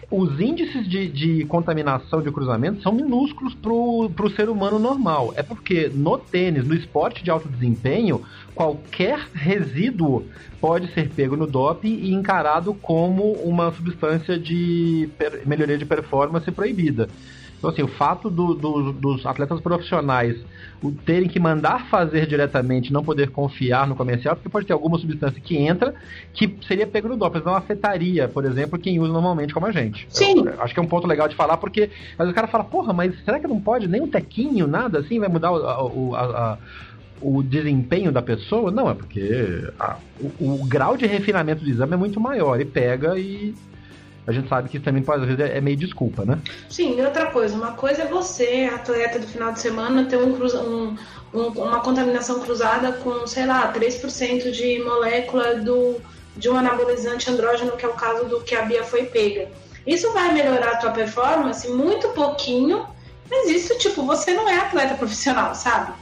[0.09, 5.33] os índices de, de contaminação de cruzamento são minúsculos para o ser humano normal.
[5.35, 8.21] É porque no tênis, no esporte de alto desempenho,
[8.55, 10.25] qualquer resíduo
[10.61, 15.09] pode ser pego no doping e encarado como uma substância de
[15.45, 17.09] melhoria de performance proibida.
[17.57, 20.37] Então, assim, o fato do, do, dos atletas profissionais
[21.05, 25.41] terem que mandar fazer diretamente, não poder confiar no comercial, porque pode ter alguma substância
[25.41, 25.95] que entra
[26.33, 30.05] que seria pego no doping, não afetaria, por exemplo, quem usa normalmente como a gente.
[30.09, 30.45] Sim.
[30.45, 32.93] Eu, acho que é um ponto legal de falar, porque mas o cara fala, porra,
[32.93, 36.57] mas será que não pode nem um tequinho, nada assim, vai mudar o, a, a
[37.19, 38.71] o desempenho da pessoa?
[38.71, 42.65] Não, é porque a, o, o, grau de refinamento do exame é muito maior e
[42.65, 43.55] pega e
[44.27, 46.37] a gente sabe que isso também às vezes é, meio desculpa, né?
[46.69, 50.35] Sim, e outra coisa, uma coisa é você, atleta do final de semana, ter um,
[50.35, 50.97] um,
[51.33, 56.01] um, uma contaminação cruzada com, sei lá, 3% de molécula do,
[56.35, 59.49] de um anabolizante andrógeno, que é o caso do que a Bia foi pega.
[59.85, 62.85] Isso vai melhorar a tua performance muito pouquinho,
[63.29, 65.93] mas isso, tipo, você não é atleta profissional, sabe?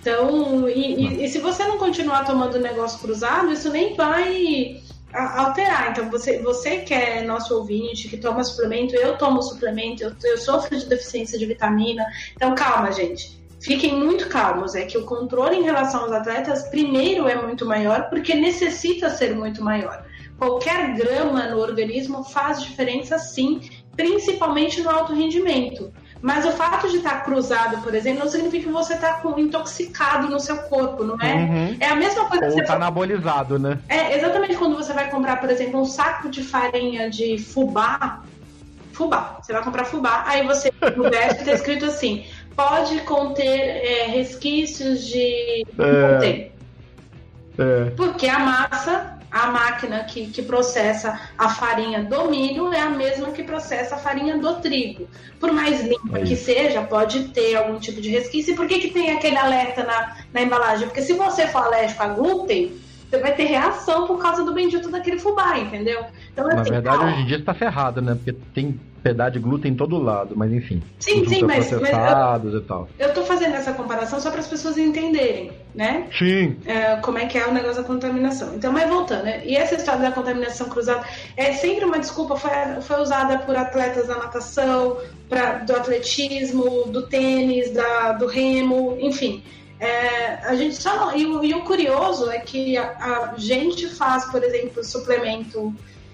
[0.00, 4.80] Então, e, e, e se você não continuar tomando negócio cruzado, isso nem vai
[5.12, 5.90] alterar.
[5.90, 10.38] Então, você, você que é nosso ouvinte, que toma suplemento, eu tomo suplemento, eu, eu
[10.38, 12.04] sofro de deficiência de vitamina.
[12.34, 13.40] Então, calma, gente.
[13.60, 14.74] Fiquem muito calmos.
[14.74, 19.34] É que o controle em relação aos atletas, primeiro, é muito maior, porque necessita ser
[19.34, 20.04] muito maior.
[20.38, 23.60] Qualquer grama no organismo faz diferença, sim,
[23.94, 25.92] principalmente no alto rendimento.
[26.22, 30.38] Mas o fato de estar cruzado, por exemplo, não significa que você está intoxicado no
[30.38, 31.34] seu corpo, não é?
[31.34, 31.76] Uhum.
[31.80, 33.78] É a mesma coisa Ou que você tá anabolizado, né?
[33.88, 38.22] É exatamente quando você vai comprar, por exemplo, um saco de farinha de fubá.
[38.92, 39.38] Fubá.
[39.40, 45.06] Você vai comprar fubá, aí você no verso está escrito assim: pode conter é, resquícios
[45.06, 45.64] de.
[45.78, 46.50] É.
[47.58, 47.90] É.
[47.96, 53.30] Porque a massa, a máquina que, que processa a farinha do milho é a mesma
[53.30, 55.08] que processa a farinha do trigo.
[55.38, 58.52] Por mais limpa É que seja, pode ter algum tipo de resquício.
[58.52, 60.86] E por que, que tem aquele alerta na, na embalagem?
[60.88, 62.72] Porque se você for alérgico a glúten,
[63.08, 66.04] você vai ter reação por causa do bendito daquele fubá, entendeu?
[66.32, 68.14] Então, Na assim, verdade, hoje em dia está ferrado, né?
[68.14, 70.82] Porque tem pedaço de glúten em todo lado, mas enfim.
[70.98, 72.88] Sim, sim, mas- mas eu- e tal.
[72.98, 76.06] Eu tô fazendo essa comparação só para as pessoas entenderem, né?
[76.18, 76.56] Sim.
[76.66, 78.54] é, como é que é o negócio da contaminação.
[78.54, 79.42] Então, mas voltando, né?
[79.44, 81.02] E essa história da contaminação cruzada
[81.36, 82.50] é sempre uma desculpa, foi,
[82.82, 84.96] foi usada por atletas da natação,
[85.28, 89.42] pra, do atletismo, do tênis, da, do remo, enfim.
[89.78, 93.88] É, a gente só não- e, o, e o curioso é que a, a gente
[93.88, 95.72] faz, por exemplo, suplemento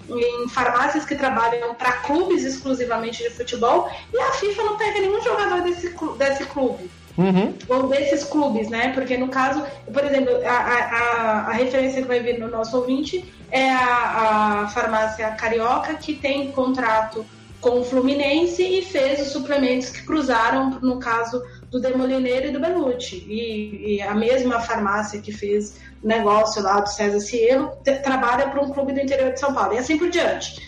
[0.09, 5.21] em farmácias que trabalham para clubes exclusivamente de futebol e a FIFA não pega nenhum
[5.23, 7.55] jogador desse, desse clube Uhum.
[7.71, 8.93] ou desses clubes, né?
[8.93, 12.77] Porque no caso, por exemplo, a, a, a, a referência que vai vir no nosso
[12.77, 17.25] ouvinte é a, a farmácia carioca que tem contrato
[17.59, 21.43] com o Fluminense e fez os suplementos que cruzaram, no caso
[21.77, 23.25] do Demolineiro e do Benucci.
[23.29, 27.73] E, e a mesma farmácia que fez o negócio lá do César Cielo
[28.03, 30.65] trabalha para um clube do interior de São Paulo e assim por diante.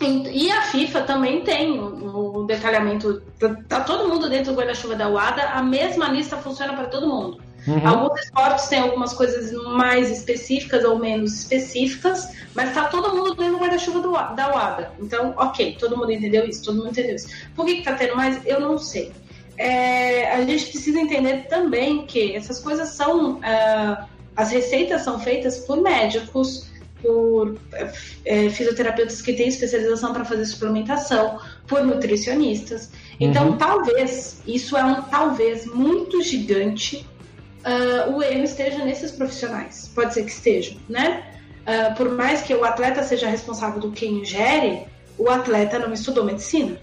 [0.00, 3.20] E a FIFA também tem o, detalhamento.
[3.38, 7.08] Tá, tá todo mundo dentro do guarda-chuva da UADA, a mesma lista funciona para todo
[7.08, 7.42] mundo.
[7.66, 7.86] Uhum.
[7.86, 13.54] Alguns esportes têm algumas coisas mais específicas ou menos específicas, mas tá todo mundo dentro
[13.54, 14.00] do guarda-chuva
[14.34, 14.92] da UADA.
[15.00, 17.28] Então, ok, todo mundo entendeu isso, todo mundo entendeu isso.
[17.56, 18.40] Por que, que tá tendo mais?
[18.46, 19.12] Eu não sei.
[19.58, 23.40] É, a gente precisa entender também que essas coisas são.
[23.42, 24.06] ah,
[24.36, 26.70] as receitas são feitas por médicos,
[27.02, 27.56] por
[28.24, 32.88] é, fisioterapeutas que têm especialização para fazer suplementação, por nutricionistas.
[33.18, 33.56] Então, Uhum.
[33.56, 37.04] talvez, isso é um talvez muito gigante,
[37.64, 39.90] ah, o erro esteja nesses profissionais.
[39.92, 41.24] Pode ser que esteja, né?
[41.66, 44.84] Ah, por mais que o atleta seja responsável do que ingere,
[45.18, 46.76] o atleta não estudou medicina.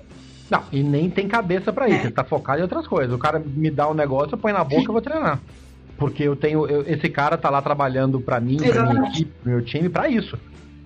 [0.50, 2.00] Não, e nem tem cabeça pra isso.
[2.00, 2.04] É.
[2.06, 3.14] Ele tá focado em outras coisas.
[3.14, 5.40] O cara me dá um negócio, eu ponho na boca e vou treinar.
[5.98, 6.68] Porque eu tenho.
[6.68, 9.10] eu- esse cara tá lá trabalhando pra mim, pra minha Exatamente.
[9.22, 10.38] equipe, pro meu time, pra isso.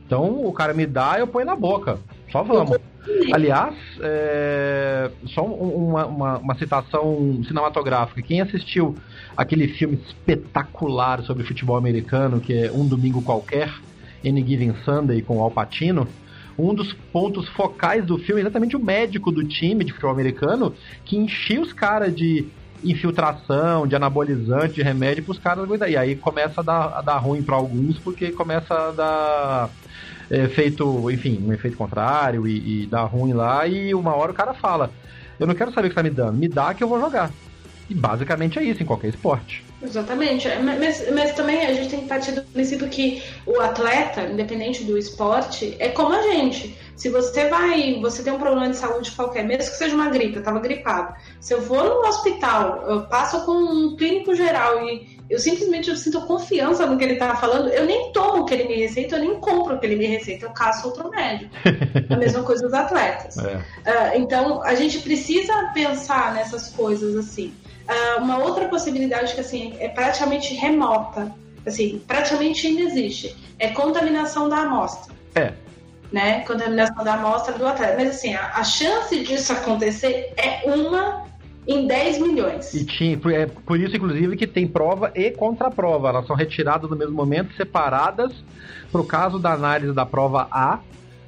[0.05, 1.97] Então o cara me dá, eu ponho na boca.
[2.31, 2.77] Só vamos.
[3.33, 8.21] Aliás, é, só um- uma, uma, uma citação cinematográfica.
[8.21, 8.95] Quem assistiu
[9.35, 13.71] aquele filme espetacular sobre futebol americano, que é Um Domingo Qualquer,
[14.25, 16.07] Any Given Sunday, com o Al Pacino,
[16.59, 20.73] um dos pontos focais do filme é exatamente o médico do time de futebol americano
[21.05, 22.45] que enchia os caras de
[22.83, 25.89] infiltração, de anabolizante, de remédio pros caras aguentar.
[25.89, 29.69] E aí começa a dar, a dar ruim pra alguns, porque começa a dar
[30.29, 34.35] é, efeito, enfim, um efeito contrário e, e dá ruim lá, e uma hora o
[34.35, 34.91] cara fala,
[35.39, 37.31] eu não quero saber o que tá me dando, me dá que eu vou jogar.
[37.89, 39.63] E basicamente é isso em qualquer esporte.
[39.81, 40.47] Exatamente.
[40.47, 44.83] É, Mas, mas também a gente tem que partir do princípio que o atleta, independente
[44.83, 46.77] do esporte, é como a gente.
[46.95, 50.35] Se você vai, você tem um problema de saúde qualquer, mesmo que seja uma gripe,
[50.35, 51.13] eu tava gripado.
[51.39, 55.95] Se eu vou no hospital, eu passo com um clínico geral e eu simplesmente eu
[55.95, 59.15] sinto confiança no que ele tá falando, eu nem tomo o que ele me receita,
[59.15, 61.51] eu nem compro o que ele me receita, eu caço outro médico.
[62.09, 63.37] a mesma coisa dos atletas.
[63.37, 63.61] É.
[63.85, 67.53] Ah, então, a gente precisa pensar nessas coisas assim.
[67.89, 71.33] Ah, uma outra possibilidade que assim é praticamente remota,
[71.65, 75.15] assim, praticamente inexiste, é contaminação da amostra.
[75.33, 75.53] É.
[76.11, 76.41] Né?
[76.41, 77.95] Contaminação da amostra do atleta.
[77.97, 81.25] Mas assim, a, a chance disso acontecer é uma
[81.67, 82.73] em 10 milhões.
[82.75, 86.09] E tinha, é por isso, inclusive, que tem prova e contraprova.
[86.09, 88.31] Elas são retiradas no mesmo momento, separadas.
[88.91, 90.79] Para o caso da análise da prova A,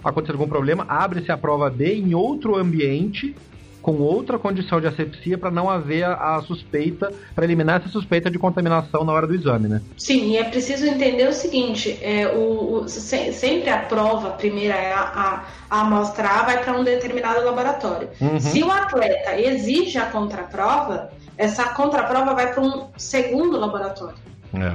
[0.03, 3.35] acontecer algum problema, abre-se a prova B em outro ambiente,
[3.81, 8.29] com outra condição de asepsia, para não haver a, a suspeita, para eliminar essa suspeita
[8.29, 9.81] de contaminação na hora do exame, né?
[9.97, 14.31] Sim, e é preciso entender o seguinte: é, o, o- se- sempre a prova, a
[14.31, 18.09] primeira é a, a, a amostra A, vai para um determinado laboratório.
[18.21, 18.39] Uhum.
[18.39, 24.15] Se o atleta exige a contraprova, essa contraprova vai para um segundo laboratório.
[24.53, 24.73] É.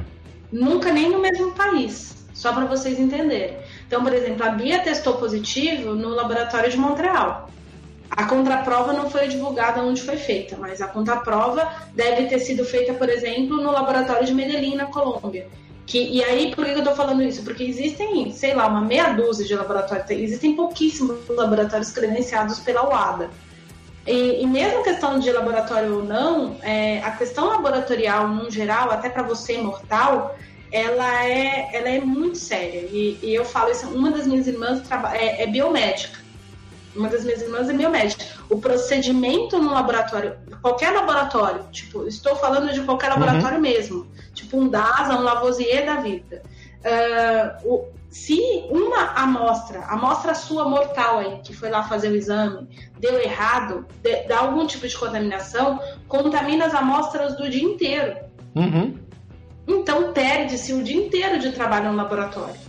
[0.50, 3.56] Nunca nem no mesmo país, só para vocês entenderem.
[3.86, 7.48] Então, por exemplo, a Bia testou positivo no laboratório de Montreal.
[8.10, 12.94] A contraprova não foi divulgada onde foi feita, mas a contraprova deve ter sido feita,
[12.94, 15.46] por exemplo, no laboratório de Medellín, na Colômbia.
[15.86, 17.42] Que, e aí, por que eu estou falando isso?
[17.44, 22.88] Porque existem, sei lá, uma meia dúzia de laboratórios, tem- existem pouquíssimos laboratórios credenciados pela
[22.88, 23.30] UADA.
[24.06, 29.08] E, e mesmo questão de laboratório ou não, é, a questão laboratorial, no geral, até
[29.08, 30.36] para você mortal,
[30.72, 32.80] ela é, ela é muito séria.
[32.90, 34.82] E, e eu falo isso, uma das minhas irmãs
[35.12, 36.25] é, é biomédica.
[36.96, 38.24] Uma das minhas irmãs é biomédica.
[38.48, 43.62] O procedimento no laboratório, qualquer laboratório, tipo, estou falando de qualquer laboratório uhum.
[43.62, 46.42] mesmo, tipo um DASA, um Lavoisier da vida.
[46.80, 48.40] Uh, o, se
[48.70, 52.66] uma amostra, amostra sua mortal aí, que foi lá fazer o exame,
[52.98, 55.78] deu errado, de, dá algum tipo de contaminação,
[56.08, 58.16] contamina as amostras do dia inteiro.
[58.54, 58.98] Uhum.
[59.68, 62.65] Então perde-se o dia inteiro de trabalho no laboratório.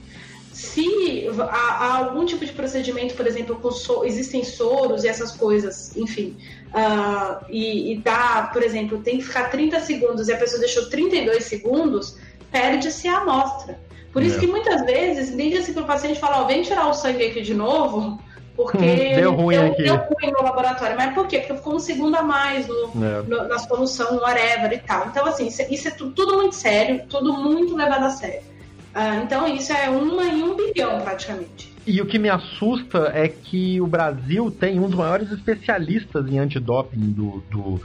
[0.58, 5.96] Se há, algum tipo de procedimento, por exemplo, com so, existem soros e essas coisas,
[5.96, 6.36] enfim,
[6.70, 10.90] uh, e, e dá, por exemplo, tem que ficar 30 segundos e a pessoa deixou
[10.90, 12.18] 32 segundos,
[12.52, 13.80] perde-se a amostra.
[14.12, 14.40] Por isso é.
[14.40, 17.42] que muitas vezes liga-se para o paciente e fala: oh, vem tirar o sangue aqui
[17.42, 18.20] de novo,
[18.56, 19.84] porque hum, deu ruim deu, aqui.
[19.84, 20.96] Deu ruim no laboratório.
[20.98, 21.38] Mas por quê?
[21.38, 23.22] Porque ficou um segundo a mais no, é.
[23.28, 25.06] no, na solução, whatever e tal.
[25.06, 28.57] Então, assim, isso, é, isso é tudo, muito sério, tudo muito levado a sério.
[28.94, 31.74] Ah, então, isso é uma em um bilhão, praticamente.
[31.86, 36.38] E o que me assusta é que o Brasil tem um dos maiores especialistas em
[36.38, 37.82] antidoping do, do,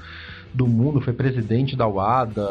[0.53, 2.42] do mundo, foi presidente da UADA.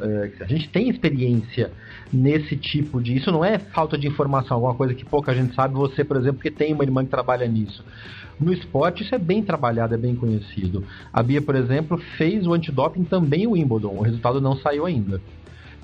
[0.00, 1.70] É, a gente tem experiência
[2.12, 3.16] nesse tipo de.
[3.16, 5.74] Isso não é falta de informação, alguma coisa que pouca gente sabe.
[5.74, 7.84] Você, por exemplo, que tem uma irmã que trabalha nisso.
[8.40, 10.84] No esporte, isso é bem trabalhado, é bem conhecido.
[11.12, 13.96] A Bia, por exemplo, fez o antidoping também o Wimbledon.
[13.96, 15.20] O resultado não saiu ainda.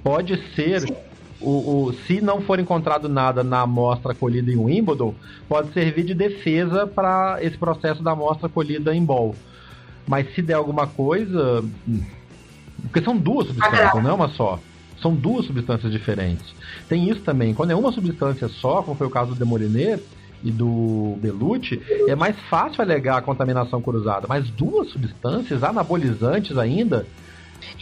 [0.03, 0.85] Pode ser.
[1.45, 5.15] O, o, se não for encontrado nada na amostra colhida em Wimbledon,
[5.49, 9.35] pode servir de defesa para esse processo da amostra colhida em Ball.
[10.07, 11.63] Mas se der alguma coisa.
[12.83, 14.59] Porque são duas substâncias, não é uma só.
[15.01, 16.55] São duas substâncias diferentes.
[16.89, 17.53] Tem isso também.
[17.53, 20.01] Quando é uma substância só, como foi o caso do Demoliner
[20.43, 24.27] e do Belucci, é mais fácil alegar a contaminação cruzada.
[24.29, 27.07] Mas duas substâncias anabolizantes ainda,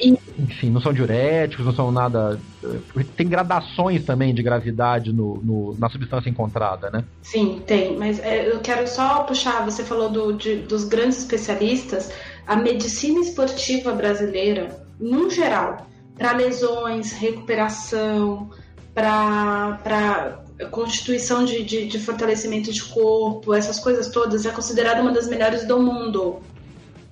[0.01, 0.17] e...
[0.39, 2.41] Enfim, não são diuréticos, não são nada.
[2.65, 7.05] Eh, tem gradações também de gravidade no, no na substância encontrada, né?
[7.23, 7.97] Sim, tem.
[7.99, 12.11] Mas é, eu quero só puxar, você falou do, de, dos grandes especialistas.
[12.47, 18.51] A medicina esportiva brasileira, no geral, para lesões, recuperação,
[18.95, 25.29] para constituição de, de, de, fortalecimento de corpo, essas coisas todas, é considerada uma das
[25.29, 26.41] melhores do mundo.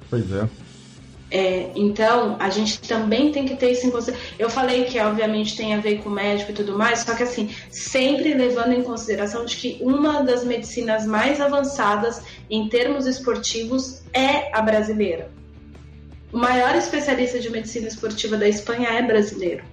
[0.08, 0.48] Pois é.
[1.30, 4.28] É, então, a gente também tem que ter isso em consideração.
[4.38, 7.54] Eu falei que, obviamente, tem a ver com médico e tudo mais, só que, assim,
[7.70, 14.54] sempre levando em consideração de que uma das medicinas mais avançadas em termos esportivos é
[14.56, 15.30] a brasileira.
[16.32, 19.64] O maior especialista de medicina esportiva da Espanha é brasileiro.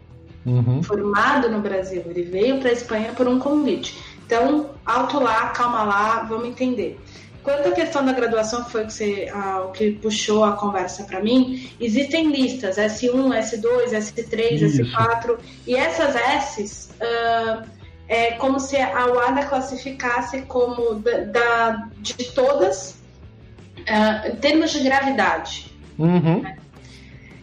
[0.45, 0.81] Uhum.
[0.81, 2.03] Formado no Brasil.
[2.05, 3.97] Ele veio para a Espanha por um convite.
[4.25, 6.99] Então, alto lá, calma lá, vamos entender.
[7.47, 10.51] Quanto à questão da graduação, que foi o que, você, ah, o que puxou a
[10.57, 14.83] conversa para mim, existem listas S1, S2, S3, Isso.
[14.83, 17.65] S4, e essas S's uh,
[18.09, 23.01] é como se a UADA classificasse como da, da de todas
[23.79, 25.71] uh, em termos de gravidade.
[25.97, 26.43] Uhum.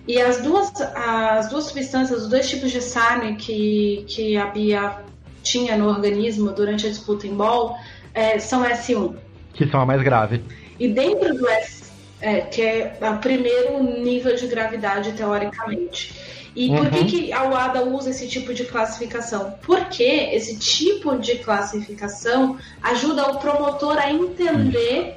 [0.07, 4.99] E as duas, as duas substâncias, os dois tipos de SARM que, que a Bia
[5.43, 7.75] tinha no organismo durante a disputa em bol
[8.13, 9.24] é, são S1.
[9.55, 10.43] Que são a mais grave.
[10.79, 11.85] E dentro do S,
[12.21, 16.15] é, que é o primeiro nível de gravidade, teoricamente.
[16.57, 16.77] E uhum.
[16.77, 17.07] por que, uhum.
[17.07, 19.55] que a UADA usa esse tipo de classificação?
[19.63, 25.17] Porque esse tipo de classificação ajuda o promotor a entender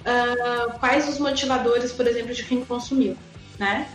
[0.00, 3.16] uh, quais os motivadores, por exemplo, de quem consumiu,
[3.58, 3.86] né?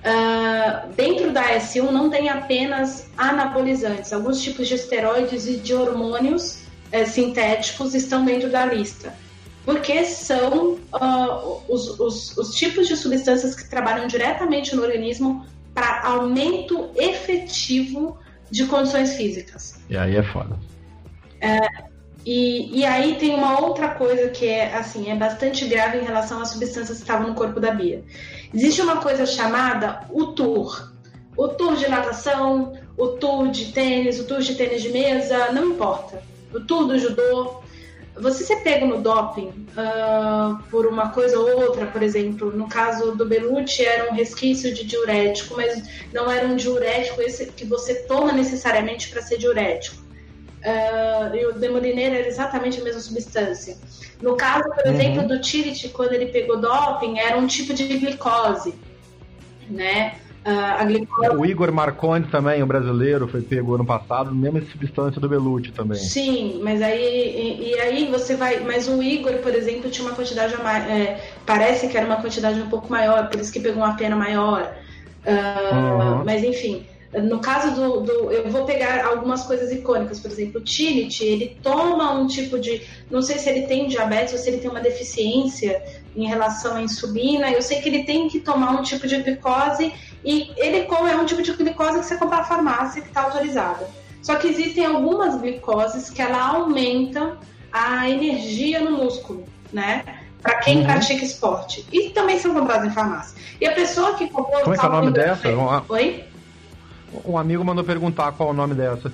[0.00, 6.60] Uh, dentro da S1 não tem apenas anabolizantes, alguns tipos de esteroides e de hormônios
[6.92, 9.14] uh, sintéticos estão dentro da lista,
[9.64, 16.02] porque são uh, os, os, os tipos de substâncias que trabalham diretamente no organismo para
[16.04, 18.18] aumento efetivo
[18.50, 19.80] de condições físicas.
[19.88, 20.54] E aí é foda.
[21.42, 21.90] Uh,
[22.24, 26.40] e, e aí tem uma outra coisa que é assim é bastante grave em relação
[26.40, 28.04] às substâncias que estavam no corpo da Bia.
[28.52, 30.92] Existe uma coisa chamada o tour.
[31.36, 35.70] O tour de natação, o tour de tênis, o tour de tênis de mesa, não
[35.70, 36.22] importa.
[36.52, 37.60] O tour do judô.
[38.16, 43.14] Você ser pego no doping uh, por uma coisa ou outra, por exemplo, no caso
[43.14, 47.94] do Belucci era um resquício de diurético, mas não era um diurético esse que você
[48.02, 50.10] toma necessariamente para ser diurético
[50.60, 53.78] Uh, e o demolineiro era exatamente a mesma substância.
[54.20, 54.92] No caso, por uhum.
[54.92, 58.74] exemplo, do Tirit, quando ele pegou doping, era um tipo de glicose,
[59.70, 60.16] né?
[60.40, 61.36] Uh, glicose...
[61.36, 65.98] O Igor Marconi também, o brasileiro, foi pego ano passado, mesma substância do Belucci também.
[65.98, 68.60] Sim, mas aí e, e, aí você vai.
[68.60, 72.70] Mas o Igor, por exemplo, tinha uma quantidade é, parece que era uma quantidade um
[72.70, 74.72] pouco maior, por isso que pegou uma pena maior.
[75.26, 76.24] Uh, uhum.
[76.24, 80.64] Mas enfim, no caso do, do, Eu vou pegar algumas coisas icônicas, por exemplo, o
[80.64, 82.82] Tillit, ele toma um tipo de.
[83.10, 85.82] Não sei se ele tem diabetes ou se ele tem uma deficiência
[86.14, 87.50] em relação à insulina.
[87.50, 89.92] Eu sei que ele tem que tomar um tipo de glicose
[90.24, 93.88] e ele é um tipo de glicose que você compra na farmácia que está autorizada.
[94.22, 97.38] Só que existem algumas glicoses que ela aumenta
[97.72, 100.04] a energia no músculo, né?
[100.40, 100.84] Para quem uhum.
[100.84, 101.84] pratica esporte.
[101.92, 103.36] E também são compradas em farmácia.
[103.60, 104.62] E a pessoa que comprou.
[104.62, 105.48] Como é que é o nome dessa?
[105.88, 106.29] Oi?
[107.24, 109.12] Um amigo mandou perguntar qual é o nome dessa.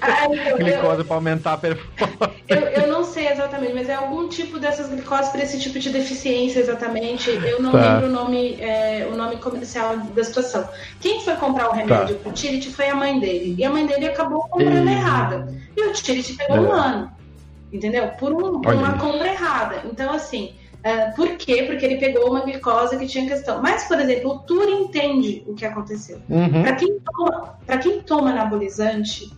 [0.00, 2.38] Ah, então, glicose para aumentar a performance.
[2.48, 5.90] Eu, eu, não sei exatamente, mas é algum tipo dessas glicoses para esse tipo de
[5.90, 7.30] deficiência exatamente.
[7.30, 7.94] Eu não tá.
[7.94, 10.68] lembro o nome, é, o nome comercial da situação.
[11.00, 12.22] Quem foi comprar o remédio tá.
[12.22, 13.54] pro Tirit foi a mãe dele.
[13.58, 14.92] E a mãe dele acabou comprando e...
[14.92, 15.52] errada.
[15.76, 16.60] E o Tirit pegou é.
[16.60, 17.10] um ano.
[17.72, 18.08] Entendeu?
[18.18, 19.82] Por, um, por uma compra errada.
[19.84, 21.64] Então, assim, Uh, por quê?
[21.64, 23.60] Porque ele pegou uma glicose que tinha questão.
[23.60, 26.20] Mas, por exemplo, o Tour entende o que aconteceu.
[26.28, 26.62] Uhum.
[26.62, 29.32] Para quem, toma, quem toma anabolizante,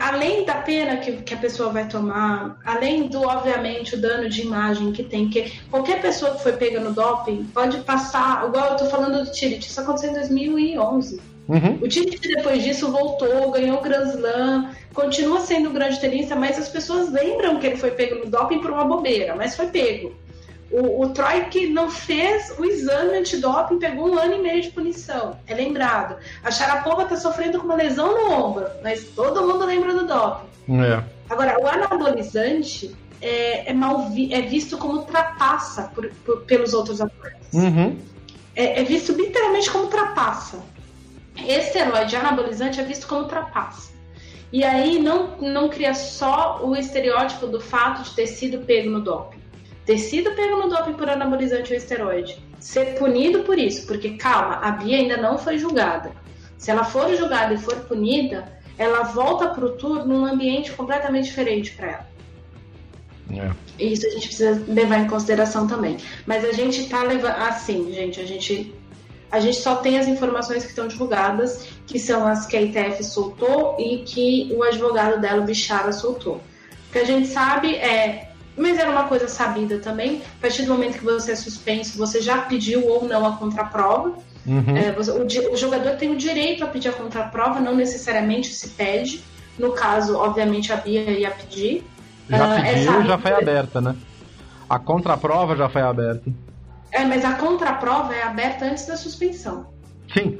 [0.00, 4.42] além da pena que, que, a pessoa vai tomar, além do, obviamente, o dano de
[4.42, 8.76] imagem que tem, que qualquer pessoa que foi pega no doping pode passar, igual eu
[8.76, 11.20] tô falando do Tirit, isso aconteceu em 2011.
[11.48, 11.78] Uhum.
[11.80, 16.58] O Tirit depois disso voltou, ganhou o Grand Slam, continua sendo um grande tenista, mas
[16.58, 20.12] as pessoas lembram que ele foi pego no doping por uma bobeira, mas foi pego.
[20.70, 24.70] O, o Troy que não fez o exame antidoping pegou um ano e meio de
[24.70, 25.38] punição.
[25.46, 26.16] É lembrado.
[26.44, 30.46] A Sharapova está sofrendo com uma lesão no ombro, mas todo mundo lembra do doping.
[30.82, 31.02] É.
[31.30, 37.00] Agora, o anabolizante é, é, mal vi, é visto como trapaça por, por, pelos outros
[37.00, 37.52] atletas.
[37.54, 37.98] Uhum.
[38.54, 40.58] É, é, visto literalmente como trapaça.
[41.36, 43.90] Esteroide anabolizante é visto como trapaça.
[44.52, 49.00] E aí não, não cria só o estereótipo do fato de ter sido pego no
[49.00, 49.47] doping
[49.88, 54.56] ter sido pego no doping por anabolizante ou esteroide, ser punido por isso, porque calma,
[54.56, 56.12] a Bia ainda não foi julgada.
[56.58, 61.24] Se ela for julgada e for punida, ela volta para o tour num ambiente completamente
[61.30, 62.06] diferente para ela.
[63.30, 63.82] É.
[63.82, 65.96] Isso a gente precisa levar em consideração também.
[66.26, 67.36] Mas a gente tá levando.
[67.36, 68.74] Assim, gente, a gente.
[69.30, 73.04] A gente só tem as informações que estão divulgadas, que são as que a ITF
[73.04, 76.36] soltou e que o advogado dela, o Bichara, soltou.
[76.36, 78.27] O que a gente sabe é
[78.58, 80.22] mas era uma coisa sabida também.
[80.38, 84.14] A partir do momento que você é suspenso, você já pediu ou não a contraprova.
[84.46, 84.76] Uhum.
[84.76, 88.70] É, você, o, o, jogador tem o direito a pedir a contraprova, não necessariamente se
[88.70, 89.22] pede.
[89.58, 91.84] No caso, obviamente, a Bia ia pedir.
[92.28, 93.96] Já uh, pediu, já foi aberta, né?
[94.68, 96.30] A contraprova já foi aberta.
[96.90, 99.66] É, mas a contraprova é aberta antes da suspensão.
[100.12, 100.38] Sim.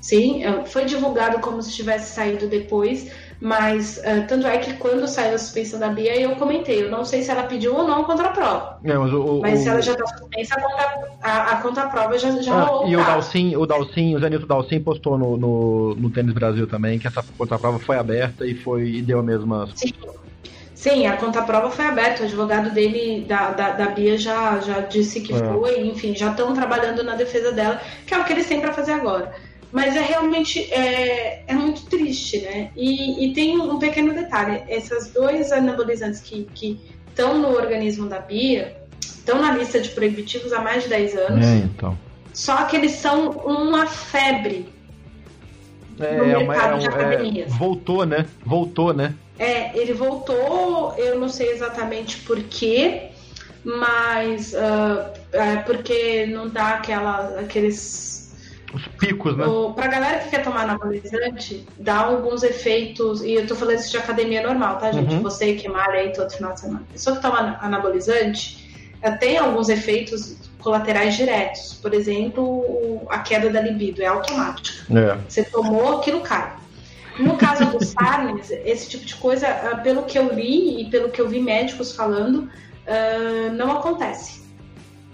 [0.00, 3.10] Sim, é, foi divulgado como se tivesse saído depois,
[3.40, 7.04] mas uh, tanto é que quando saiu a suspensão da Bia, eu comentei, eu não
[7.04, 8.78] sei se ela pediu ou não a contraprova.
[8.84, 12.18] É, mas, o, mas o, se ela já está suspensa, a, contra, a, a contraprova
[12.18, 12.88] já, já ah, rolou.
[12.88, 16.98] E o Dalcin, o Dalcin, o Zenilton Dalcin postou no, no, no Tênis Brasil também
[16.98, 19.68] que essa contraprova foi aberta e foi e deu a mesma.
[19.74, 19.92] Sim.
[20.74, 22.22] Sim, a contraprova foi aberta.
[22.22, 25.36] O advogado dele, da, da, da Bia, já, já disse que é.
[25.36, 25.86] foi.
[25.86, 28.92] Enfim, já estão trabalhando na defesa dela, que é o que eles têm para fazer
[28.92, 29.30] agora.
[29.72, 32.70] Mas é realmente é, é muito triste, né?
[32.76, 38.76] E, e tem um pequeno detalhe: esses dois anabolizantes que estão no organismo da Bia
[39.00, 41.46] estão na lista de proibitivos há mais de 10 anos.
[41.46, 41.98] É, então.
[42.32, 44.68] Só que eles são uma febre
[45.98, 47.52] é, no mercado é, de academias.
[47.52, 48.26] É, voltou, né?
[48.44, 49.14] Voltou, né?
[49.38, 53.10] É, ele voltou, eu não sei exatamente por quê,
[53.64, 58.09] mas uh, é porque não dá aquela, aqueles
[58.72, 59.46] os picos, né?
[59.46, 63.90] O, pra galera que quer tomar anabolizante, dá alguns efeitos, e eu tô falando isso
[63.90, 65.14] de academia normal, tá, gente?
[65.14, 65.22] Uhum.
[65.22, 66.82] Você que malha aí todo final de semana.
[66.92, 68.70] Pessoa que toma anabolizante
[69.18, 71.74] tem alguns efeitos colaterais diretos.
[71.74, 74.98] Por exemplo, a queda da libido é automática.
[74.98, 75.18] É.
[75.28, 76.52] Você tomou, aquilo cai.
[77.18, 81.10] No caso do Sarnes, esse tipo de coisa, ah, pelo que eu li e pelo
[81.10, 84.39] que eu vi médicos falando, uh, não acontece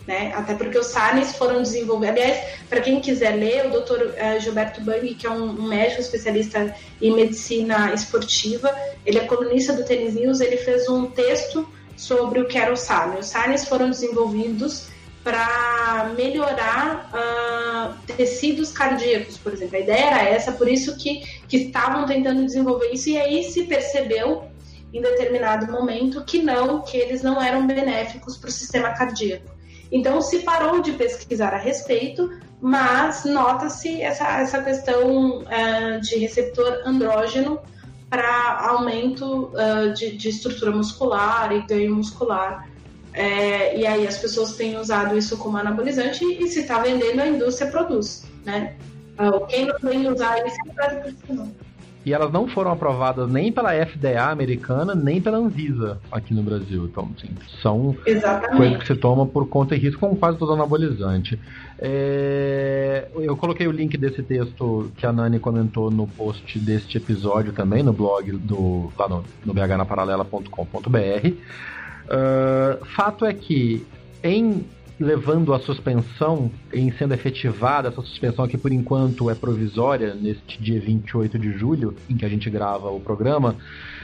[0.07, 0.33] né?
[0.35, 2.17] Até porque os SARNs foram desenvolvidos.
[2.17, 4.13] Aliás, para quem quiser ler, o Dr.
[4.17, 9.85] Eh, Gilberto Bang, que é um, médico especialista em medicina esportiva, ele é colunista do
[9.85, 13.19] Tênis News, ele fez um texto sobre o que era o SARN.
[13.19, 14.89] Os SARNs foram desenvolvidos
[15.25, 19.77] para melhorar uh, tecidos cardíacos, por exemplo.
[19.77, 23.65] A ideia era essa, por isso que, que estavam tentando desenvolver isso, e aí se
[23.65, 24.45] percebeu
[24.95, 29.56] em determinado momento que não, que eles não eram benéficos para o sistema cardíaco.
[29.91, 32.31] Então se parou de pesquisar a respeito,
[32.61, 37.61] mas nota-se essa, essa questão uh, de receptor andrógeno
[38.09, 42.69] para aumento uh, de, de, estrutura muscular e ganho muscular.
[43.13, 47.27] É, e aí as pessoas têm usado isso como anabolizante e se está vendendo, a
[47.27, 48.77] indústria produz, né?
[49.19, 51.13] Uh, quem não tem usar isso é para
[52.07, 56.85] e elas não foram aprovadas nem pela FDA americana, nem pela Anvisa aqui no Brasil.
[56.85, 57.11] Então,
[57.61, 58.57] são Exatamente.
[58.57, 61.37] coisas que se toma por conta e risco, como quase todo anabolizante.
[61.77, 67.53] É, eu coloquei o link desse texto que a Nani comentou no post deste episódio
[67.53, 71.29] também, no blog do lá no, no bhnaparalela.com.br.
[72.07, 73.85] Uh, fato é que
[74.23, 74.65] em
[74.99, 80.81] levando a suspensão, em sendo efetivada essa suspensão que por enquanto é provisória, neste dia
[80.81, 83.57] 28 de julho, em que a gente grava o programa,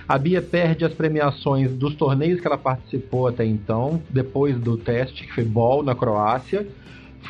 [0.06, 5.26] a Bia perde as premiações dos torneios que ela participou até então, depois do teste,
[5.26, 6.66] que foi Ball na Croácia,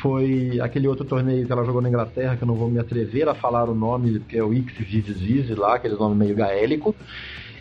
[0.01, 3.29] foi aquele outro torneio que ela jogou na Inglaterra, que eu não vou me atrever
[3.29, 6.95] a falar o nome, que é o X Vives Vive lá, aquele nome meio gaélico.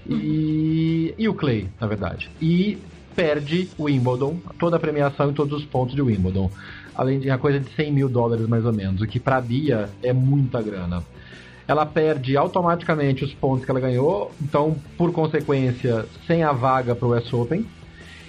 [0.08, 2.30] E, e o Clay, na verdade.
[2.40, 2.78] E
[3.14, 6.50] perde o Wimbledon, toda a premiação e todos os pontos de Wimbledon.
[6.94, 9.40] Além de uma coisa de 100 mil dólares mais ou menos, o que para a
[9.40, 11.02] Bia é muita grana.
[11.66, 17.06] Ela perde automaticamente os pontos que ela ganhou, então, por consequência, sem a vaga para
[17.06, 17.64] o US Open.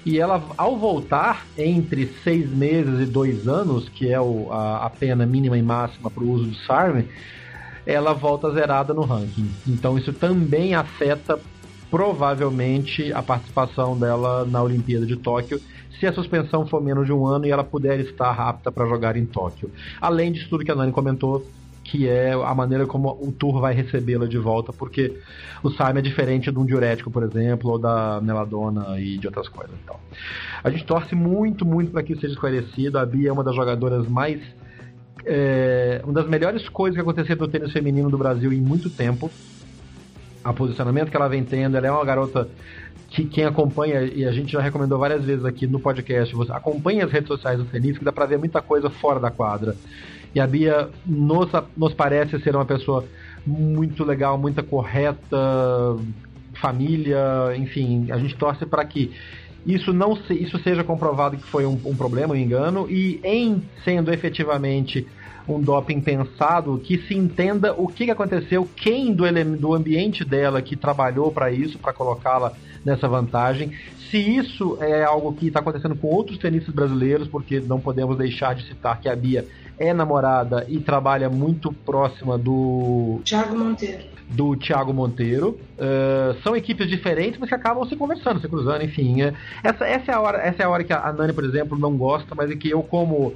[0.05, 4.89] E ela, ao voltar entre seis meses e dois anos, que é o, a, a
[4.89, 7.05] pena mínima e máxima para o uso do SARM,
[7.85, 9.49] ela volta zerada no ranking.
[9.67, 11.39] Então isso também afeta
[11.93, 15.61] provavelmente a participação dela na Olimpíada de Tóquio,
[15.99, 19.15] se a suspensão for menos de um ano e ela puder estar apta para jogar
[19.15, 19.69] em Tóquio.
[20.01, 21.45] Além disso tudo que a Nani comentou,
[21.83, 25.19] que é a maneira como o Tour vai recebê-la de volta, porque
[25.61, 29.47] o Saime é diferente de um diurético, por exemplo, ou da meladona e de outras
[29.47, 29.75] coisas.
[29.83, 29.97] Então,
[30.63, 32.97] a gente torce muito, muito para que isso seja esclarecido.
[32.97, 34.41] A Bia é uma das jogadoras mais.
[35.25, 39.29] É, uma das melhores coisas que aconteceram no tênis feminino do Brasil em muito tempo
[40.43, 41.77] a posicionamento que ela vem tendo.
[41.77, 42.47] Ela é uma garota
[43.09, 47.05] que quem acompanha, e a gente já recomendou várias vezes aqui no podcast, você acompanha
[47.05, 49.75] as redes sociais do Feliz, que dá pra ver muita coisa fora da quadra.
[50.33, 53.05] E a Bia nos, nos parece ser uma pessoa
[53.45, 55.37] muito legal, muito correta,
[56.55, 59.11] família, enfim, a gente torce para que
[59.65, 63.63] isso não se, isso seja comprovado que foi um, um problema, um engano, e em
[63.83, 65.07] sendo efetivamente
[65.47, 69.25] um doping pensado, que se entenda o que aconteceu, quem do,
[69.57, 72.53] do ambiente dela que trabalhou para isso, para colocá-la
[72.85, 73.71] nessa vantagem.
[74.09, 78.53] Se isso é algo que está acontecendo com outros tenistas brasileiros, porque não podemos deixar
[78.53, 83.21] de citar que a Bia é namorada e trabalha muito próxima do.
[83.25, 85.59] Thiago Monteiro do Thiago Monteiro.
[85.77, 89.21] Uh, são equipes diferentes, mas que acabam se conversando, se cruzando, enfim.
[89.21, 89.33] É,
[89.63, 91.95] essa, essa, é a hora, essa é a hora que a Nani, por exemplo, não
[91.95, 93.33] gosta, mas é que eu, como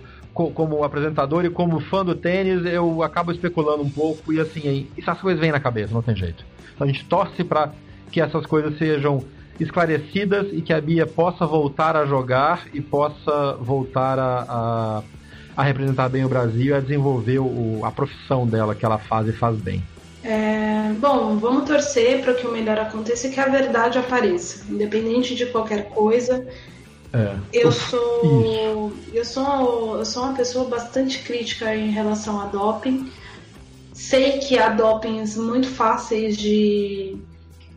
[0.51, 5.19] como apresentador e como fã do tênis, eu acabo especulando um pouco e assim, essas
[5.19, 6.45] coisas vêm na cabeça, não tem jeito.
[6.75, 7.71] Então a gente torce para
[8.11, 9.23] que essas coisas sejam
[9.59, 15.03] esclarecidas e que a Bia possa voltar a jogar e possa voltar a, a,
[15.55, 19.27] a representar bem o Brasil e a desenvolver o, a profissão dela que ela faz
[19.27, 19.83] e faz bem.
[20.23, 25.35] É, bom, vamos torcer para que o melhor aconteça e que a verdade apareça, independente
[25.35, 26.45] de qualquer coisa.
[27.13, 27.35] É.
[27.53, 33.11] Eu sou eu sou eu sou uma pessoa bastante crítica em relação a doping.
[33.93, 37.17] Sei que há dopings muito fáceis de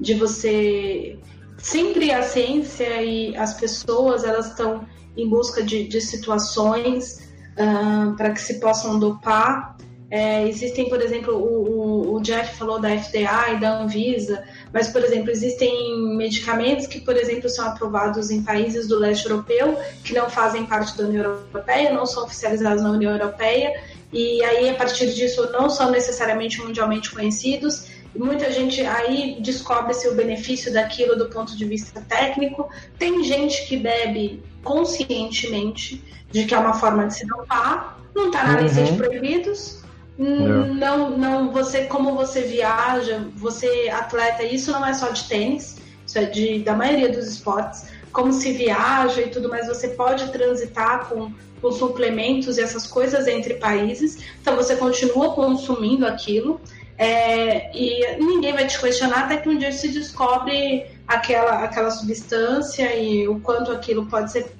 [0.00, 1.18] de você
[1.58, 8.30] sempre a ciência e as pessoas elas estão em busca de, de situações uh, para
[8.30, 9.76] que se possam dopar.
[10.10, 14.42] É, existem, por exemplo, o, o, o, Jeff falou da FDA e da Anvisa,
[14.72, 19.76] mas, por exemplo, existem medicamentos que, por exemplo, são aprovados em países do leste europeu
[20.04, 23.80] que não fazem parte da União Europeia, não são oficializados na União Europeia,
[24.12, 27.86] e aí, a partir disso, não são necessariamente mundialmente conhecidos.
[28.14, 32.68] Muita gente aí descobre-se o benefício daquilo do ponto de vista técnico.
[32.98, 38.44] Tem gente que bebe conscientemente de que é uma forma de se dopar, não está
[38.44, 38.96] na lista de uhum.
[38.98, 39.79] proibidos.
[40.20, 46.18] Não, não, você, como você viaja, você atleta, isso não é só de tênis, isso
[46.18, 47.86] é de, da maioria dos esportes.
[48.12, 53.26] Como se viaja e tudo mais, você pode transitar com, com suplementos e essas coisas
[53.26, 56.60] entre países, então você continua consumindo aquilo.
[56.98, 62.94] É, e ninguém vai te questionar até que um dia se descobre aquela, aquela substância
[62.94, 64.52] e o quanto aquilo pode ser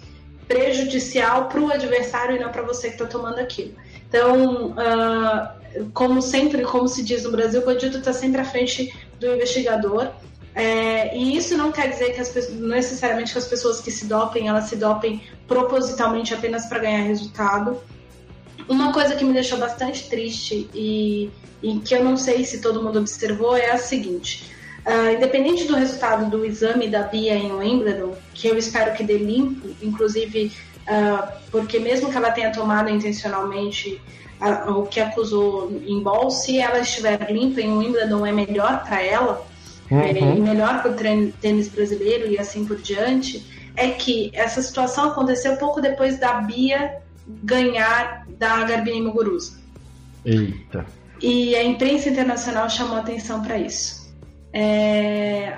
[0.48, 3.74] prejudicial para o adversário e não para você que está tomando aquilo.
[4.10, 8.92] Então, uh, como sempre, como se diz no Brasil, o bandido está sempre à frente
[9.20, 10.08] do investigador.
[10.52, 14.48] É, e isso não quer dizer que as necessariamente que as pessoas que se dopem,
[14.48, 17.80] elas se dopem propositalmente apenas para ganhar resultado.
[18.68, 21.30] Uma coisa que me deixou bastante triste e,
[21.62, 24.50] e, que eu não sei se todo mundo observou é a seguinte:
[24.84, 29.18] uh, independente do resultado do exame da Bia em Wimbledon, que eu espero que dê
[29.18, 30.50] limpo, inclusive
[31.50, 34.00] porque mesmo que ela tenha tomado intencionalmente
[34.68, 39.46] o que acusou em bol, se ela estiver limpa em Wimbledon é melhor para ela
[39.90, 40.00] uhum.
[40.00, 43.44] é, e melhor para o tênis brasileiro e assim por diante,
[43.76, 49.58] é que essa situação aconteceu pouco depois da Bia ganhar da Garbine Muguruza.
[50.24, 50.86] Eita.
[51.22, 53.99] E a imprensa internacional chamou atenção para isso.
[54.52, 55.54] É,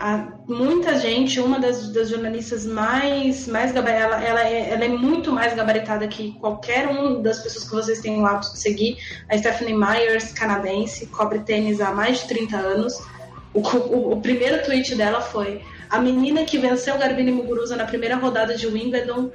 [0.46, 5.54] muita gente, uma das, das, jornalistas mais, mais ela, ela, é, ela é muito mais
[5.54, 8.98] gabaritada que qualquer um das pessoas que vocês têm o hábito de seguir.
[9.30, 13.00] A Stephanie Myers, canadense, cobre tênis há mais de 30 anos.
[13.54, 18.16] O, o, o primeiro tweet dela foi: A menina que venceu Garbine Muguruza na primeira
[18.16, 19.30] rodada de Wimbledon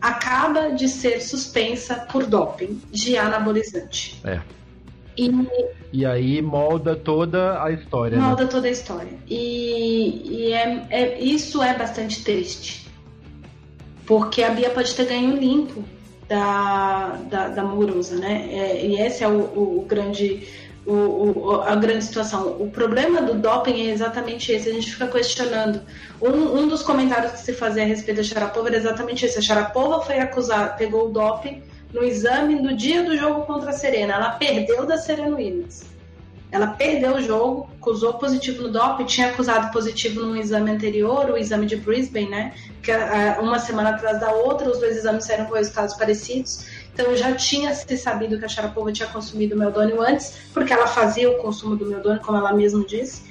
[0.00, 4.20] acaba de ser suspensa por doping de anabolizante.
[4.24, 4.57] É.
[5.18, 5.30] E,
[5.92, 8.16] e aí molda toda a história.
[8.16, 8.24] Né?
[8.24, 8.50] Molda né?
[8.50, 9.12] toda a história.
[9.28, 12.88] E, e é, é, isso é bastante triste.
[14.06, 15.84] Porque a Bia pode ter ganho limpo
[16.28, 18.48] da, da, da né?
[18.50, 20.46] É, e esse é o, o, o grande
[20.86, 22.56] o, o, a grande situação.
[22.58, 24.70] O problema do doping é exatamente esse.
[24.70, 25.82] A gente fica questionando.
[26.22, 29.38] Um, um dos comentários que se fazia a respeito da Sharapova era exatamente esse.
[29.38, 31.62] A Sharapova foi acusada, pegou o doping
[31.92, 34.14] no exame no dia do jogo contra a Serena.
[34.14, 35.86] Ela perdeu da Serena Williams.
[36.50, 41.36] Ela perdeu o jogo, acusou positivo no doping, tinha acusado positivo no exame anterior, o
[41.36, 42.54] exame de Brisbane, né?
[42.82, 46.64] Que é, uma semana atrás da outra, os dois exames saíram com resultados parecidos.
[46.94, 51.30] Então já tinha se sabido que a Sharapova tinha consumido meldônio antes, porque ela fazia
[51.30, 53.27] o consumo do meldônio, como ela mesma disse.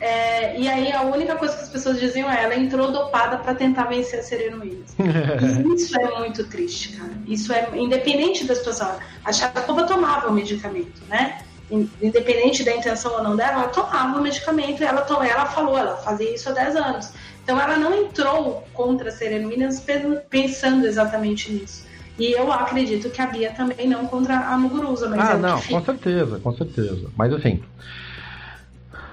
[0.00, 3.54] É, e aí a única coisa que as pessoas diziam é ela entrou dopada para
[3.54, 4.94] tentar vencer a Serena Williams.
[5.80, 7.12] isso é muito triste, cara.
[7.26, 8.96] Isso é independente da situação.
[9.24, 11.38] A Sharapova tomava o medicamento, né?
[11.70, 15.96] Independente da intenção ou não dela, ela tomava o medicamento e ela, ela falou, ela
[15.96, 17.12] fazia isso há 10 anos.
[17.42, 19.82] Então ela não entrou contra a Serena Williams
[20.28, 21.86] pensando exatamente nisso.
[22.18, 25.60] E eu acredito que a Bia também não contra a Muguruza, mas ah, é não,
[25.60, 27.10] com certeza, com certeza.
[27.16, 27.62] Mas assim,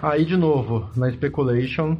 [0.04, 1.97] aí de novo, na speculation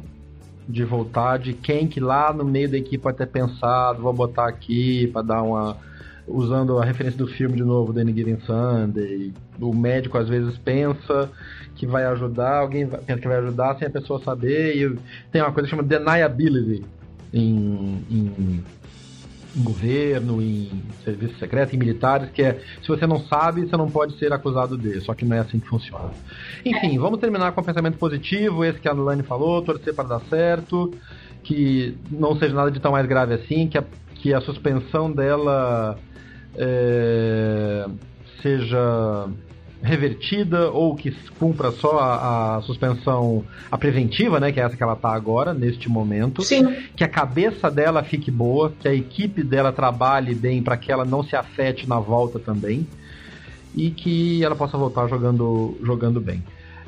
[0.68, 4.46] de voltar de quem que lá no meio da equipe pode ter pensado, vou botar
[4.46, 5.76] aqui para dar uma
[6.26, 9.32] usando a referência do filme de novo, The Given Sunday.
[9.60, 11.30] O médico às vezes pensa
[11.74, 14.76] que vai ajudar, alguém pensa que vai ajudar sem a pessoa saber.
[14.76, 14.98] E
[15.30, 16.84] tem uma coisa que chama deniability
[17.32, 18.64] em, em
[19.56, 23.90] em governo, em serviço secreto, em militares, que é se você não sabe, você não
[23.90, 26.10] pode ser acusado de, só que não é assim que funciona.
[26.64, 30.20] Enfim, vamos terminar com um pensamento positivo, esse que a Lani falou, torcer para dar
[30.28, 30.92] certo,
[31.42, 33.84] que não seja nada de tão mais grave assim, que a,
[34.14, 35.98] que a suspensão dela
[36.56, 37.86] é,
[38.42, 39.28] seja
[39.84, 44.50] revertida ou que cumpra só a, a, suspensão, a preventiva, né?
[44.50, 46.42] Que é essa que ela tá agora, neste momento.
[46.42, 46.74] Sim.
[46.96, 51.04] Que a cabeça dela fique boa, que a equipe dela trabalhe bem para que ela
[51.04, 52.86] não se afete na volta também.
[53.74, 56.42] E que ela possa voltar jogando, jogando bem.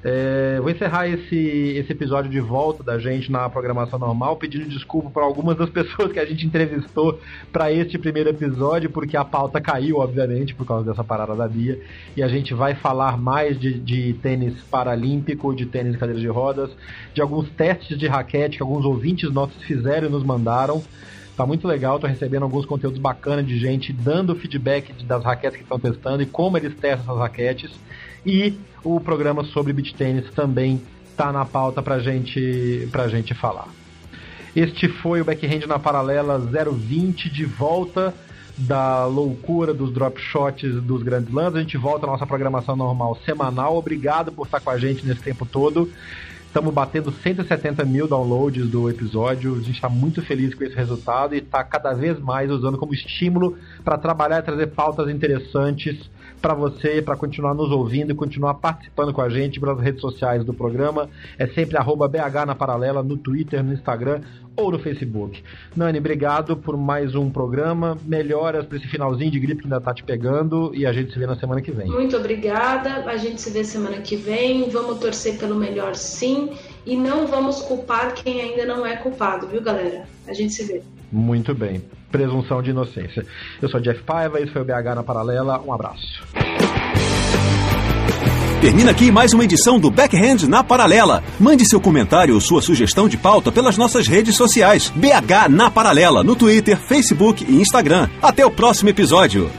[0.09, 5.11] É, vou encerrar esse, esse episódio de volta da gente na programação normal, pedindo desculpa
[5.11, 7.19] para algumas das pessoas que a gente entrevistou
[7.53, 11.81] para este primeiro episódio, porque a pauta caiu, obviamente, por causa dessa parada da Bia.
[12.17, 16.29] E a gente vai falar mais de, de tênis paralímpico, de tênis de cadeiras de
[16.29, 16.71] rodas,
[17.13, 20.85] de alguns testes de raquete que alguns ouvintes nossos fizeram e nos mandaram.
[21.37, 25.65] Tá muito legal, tô recebendo alguns conteúdos bacanas de gente dando feedback das raquetes que
[25.65, 27.73] estão testando e como eles testam essas raquetes.
[28.27, 33.69] E o programa sobre beach tênis também está na pauta para gente, a gente falar.
[34.55, 38.13] Este foi o Backhand na Paralela 020 de volta
[38.59, 41.55] da loucura dos drop shots dos grandes lãs.
[41.55, 43.77] A gente volta à nossa programação normal semanal.
[43.77, 45.89] Obrigado por estar com a gente nesse tempo todo.
[46.47, 49.55] Estamos batendo 170 mil downloads do episódio.
[49.55, 52.93] A gente está muito feliz com esse resultado e está cada vez mais usando como
[52.93, 56.11] estímulo para trabalhar e trazer pautas interessantes
[56.41, 60.45] para você, para continuar nos ouvindo e continuar participando com a gente pelas redes sociais
[60.45, 61.09] do programa.
[61.39, 64.21] É sempre arroba BH na Paralela, no Twitter, no Instagram
[64.57, 65.43] ou no Facebook.
[65.75, 67.99] Nani, obrigado por mais um programa.
[68.05, 71.19] Melhoras para esse finalzinho de gripe que ainda tá te pegando e a gente se
[71.19, 71.89] vê na semana que vem.
[71.89, 73.05] Muito obrigada.
[73.05, 74.69] A gente se vê semana que vem.
[74.71, 76.51] Vamos torcer pelo melhor sim
[76.87, 80.07] e não vamos culpar quem ainda não é culpado, viu, galera?
[80.27, 80.83] A gente se vê.
[81.11, 81.83] Muito bem.
[82.11, 83.25] Presunção de inocência.
[83.61, 85.61] Eu sou Jeff Paiva, isso foi o BH na Paralela.
[85.61, 86.23] Um abraço.
[88.61, 91.23] Termina aqui mais uma edição do Backhand na Paralela.
[91.39, 94.91] Mande seu comentário ou sua sugestão de pauta pelas nossas redes sociais.
[94.97, 98.09] BH na Paralela, no Twitter, Facebook e Instagram.
[98.21, 99.51] Até o próximo episódio.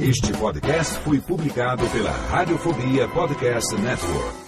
[0.00, 4.47] Este podcast foi publicado pela Radiofobia Podcast Network.